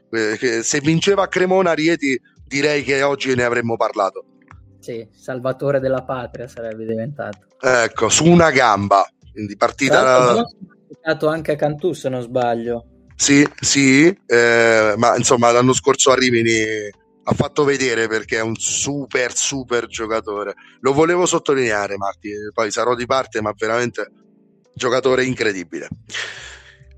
Eh? 0.09 0.63
Se 0.63 0.79
vinceva 0.79 1.23
a 1.23 1.27
Cremona, 1.27 1.73
Rieti, 1.73 2.19
direi 2.47 2.83
che 2.83 3.03
oggi 3.03 3.35
ne 3.35 3.43
avremmo 3.43 3.75
parlato. 3.75 4.25
Sì, 4.79 5.07
salvatore 5.11 5.79
della 5.79 6.03
patria 6.03 6.47
sarebbe 6.47 6.85
diventato. 6.85 7.39
Ecco, 7.59 8.09
su 8.09 8.25
una 8.25 8.49
gamba. 8.49 9.05
Quindi 9.31 9.55
partita. 9.57 10.31
Ha 10.31 10.45
giocato 10.87 11.27
anche 11.27 11.51
a 11.51 11.55
Cantù, 11.55 11.93
se 11.93 12.09
non 12.09 12.21
sbaglio. 12.21 12.85
Sì, 13.15 13.45
sì, 13.59 14.07
eh, 14.25 14.93
ma 14.95 15.17
insomma 15.17 15.51
l'anno 15.51 15.73
scorso 15.73 16.11
a 16.11 16.15
Rimini 16.15 16.89
ha 17.31 17.33
fatto 17.35 17.63
vedere 17.63 18.07
perché 18.07 18.37
è 18.37 18.41
un 18.41 18.55
super 18.55 19.35
super 19.35 19.85
giocatore. 19.85 20.55
Lo 20.79 20.93
volevo 20.93 21.27
sottolineare, 21.27 21.95
Marti, 21.95 22.31
poi 22.51 22.71
sarò 22.71 22.95
di 22.95 23.05
parte, 23.05 23.39
ma 23.39 23.53
veramente 23.55 24.09
giocatore 24.73 25.25
incredibile. 25.25 25.87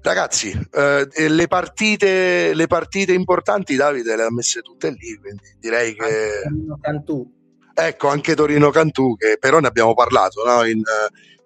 Ragazzi, 0.02 0.58
eh, 0.72 1.08
le, 1.28 1.48
partite, 1.48 2.54
le 2.54 2.68
partite 2.68 3.14
importanti 3.14 3.76
Davide 3.76 4.16
le 4.16 4.24
ha 4.24 4.32
messe 4.32 4.62
tutte 4.62 4.90
lì, 4.90 5.18
quindi 5.20 5.58
direi 5.60 5.94
che... 5.94 6.44
Cantù. 6.80 7.30
Ecco, 7.74 8.08
anche 8.08 8.34
Torino 8.34 8.70
Cantù, 8.70 9.16
che 9.18 9.38
però 9.38 9.60
ne 9.60 9.68
abbiamo 9.68 9.94
parlato 9.94 10.44
no? 10.46 10.66
in, 10.66 10.82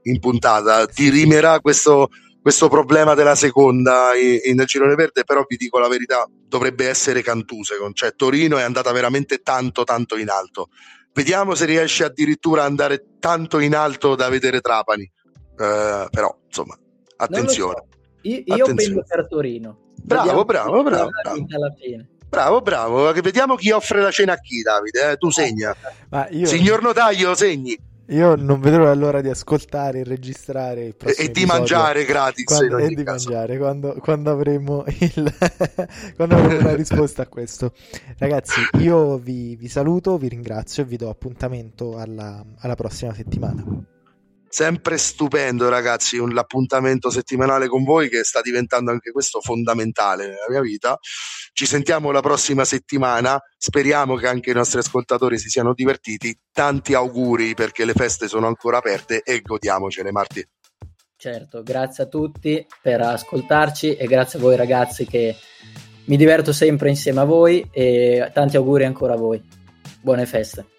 in, 0.04 0.20
puntata, 0.20 0.86
dirimerà 0.86 1.60
questo, 1.60 2.10
questo 2.46 2.70
problema 2.70 3.16
della 3.16 3.34
seconda 3.34 4.12
in, 4.14 4.39
in 4.43 4.64
girone 4.68 4.93
verde, 4.93 5.24
però 5.24 5.43
vi 5.48 5.56
dico 5.58 5.80
la 5.80 5.88
verità, 5.88 6.30
dovrebbe 6.48 6.88
essere 6.88 7.24
Cantù, 7.24 7.64
secondo 7.64 7.93
cioè 7.93 8.14
Torino 8.14 8.60
è 8.60 8.62
andata 8.62 8.91
veramente 8.91 9.39
tanto 9.39 9.84
tanto 9.84 10.16
in 10.16 10.30
alto. 10.30 10.70
Vediamo 11.12 11.56
se 11.56 11.66
riesce 11.66 12.04
addirittura 12.04 12.62
ad 12.62 12.68
andare 12.68 13.04
tanto 13.18 13.58
in 13.58 13.74
alto 13.74 14.14
da 14.14 14.30
vedere 14.30 14.62
Trapani. 14.62 15.12
Uh, 15.54 16.08
però, 16.12 16.38
insomma, 16.46 16.78
attenzione. 17.16 17.84
Io, 18.22 18.43
io 18.46 18.76
penso 18.76 19.04
per 19.08 19.28
Torino. 19.28 19.93
Bravo, 20.04 20.46
bravo, 20.46 20.84
bravo. 20.84 21.10
Bravo. 22.30 22.62
Bravo, 22.62 23.12
Vediamo 23.14 23.56
chi 23.56 23.72
offre 23.72 24.02
la 24.02 24.12
cena 24.12 24.34
a 24.34 24.38
chi, 24.38 24.62
Davide. 24.62 25.14
Eh? 25.14 25.18
Tu 25.18 25.32
segna. 25.32 25.76
Io... 26.30 26.46
Signor 26.46 26.84
Notaio, 26.84 27.34
segni. 27.34 27.76
Io 28.10 28.36
non 28.36 28.60
vedrò 28.60 28.93
l'ora 28.93 29.22
di 29.22 29.30
ascoltare 29.30 29.99
e 29.99 30.03
registrare 30.03 30.86
il 30.86 30.95
e 31.18 31.32
di 31.32 31.45
mangiare 31.45 32.06
gratis 32.06 32.43
quando, 32.43 32.78
e 32.78 32.89
di 32.89 33.03
caso. 33.03 33.30
mangiare 33.30 33.58
quando, 33.58 33.95
quando, 33.99 34.30
avremo 34.30 34.84
il, 34.86 35.34
quando 36.16 36.36
avremo 36.36 36.60
una 36.60 36.76
risposta 36.76 37.24
a 37.24 37.28
questo 37.28 37.74
ragazzi 38.20 38.62
io 38.80 39.18
vi, 39.18 39.56
vi, 39.56 39.68
saluto 39.68 40.18
vi 40.18 40.28
ringrazio 40.28 40.84
e 40.84 40.86
vi 40.86 40.97
do 40.97 41.10
appuntamento 41.10 41.97
alla, 41.97 42.45
alla 42.60 42.76
prossima 42.76 43.14
settimana 43.14 43.64
sempre 44.56 44.97
stupendo 44.97 45.68
ragazzi 45.68 46.16
un, 46.18 46.34
l'appuntamento 46.34 47.10
settimanale 47.10 47.68
con 47.68 47.84
voi 47.84 48.08
che 48.08 48.24
sta 48.24 48.39
diventando 48.39 48.89
anche 48.89 49.12
questo 49.12 49.41
fondamentale 49.41 50.28
nella 50.28 50.45
mia 50.47 50.62
vita. 50.62 50.97
Ci 51.51 51.66
sentiamo 51.66 52.10
la 52.12 52.22
prossima 52.22 52.64
settimana. 52.64 53.38
Speriamo 53.58 54.16
che 54.16 54.28
anche 54.28 54.51
i 54.51 54.53
nostri 54.53 54.80
ascoltatori 54.80 55.38
si 55.39 55.49
siano 55.49 55.74
divertiti. 55.74 56.34
Tanti 56.53 56.93
auguri 56.93 57.53
perché 57.53 57.84
le 57.84 57.91
feste 57.91 58.30
sono 58.30 58.47
ancora 58.47 58.78
aperte 58.78 59.24
e 59.24 59.41
godiamocene 59.41 60.10
Marti. 60.14 60.47
Certo 61.18 61.62
grazie 61.62 62.03
a 62.06 62.08
tutti 62.08 62.66
per 62.82 63.01
ascoltarci 63.01 63.95
e 63.95 64.08
grazie 64.08 64.39
a 64.39 64.41
voi 64.41 64.56
ragazzi 64.56 65.06
che 65.06 65.36
mi 66.06 66.16
diverto 66.16 66.53
sempre 66.53 66.88
insieme 66.88 67.20
a 67.20 67.26
voi 67.26 67.68
e 67.74 68.32
tanti 68.34 68.56
auguri 68.56 68.86
ancora 68.86 69.16
a 69.16 69.18
voi. 69.18 69.43
Buone 69.99 70.26
feste 70.26 70.75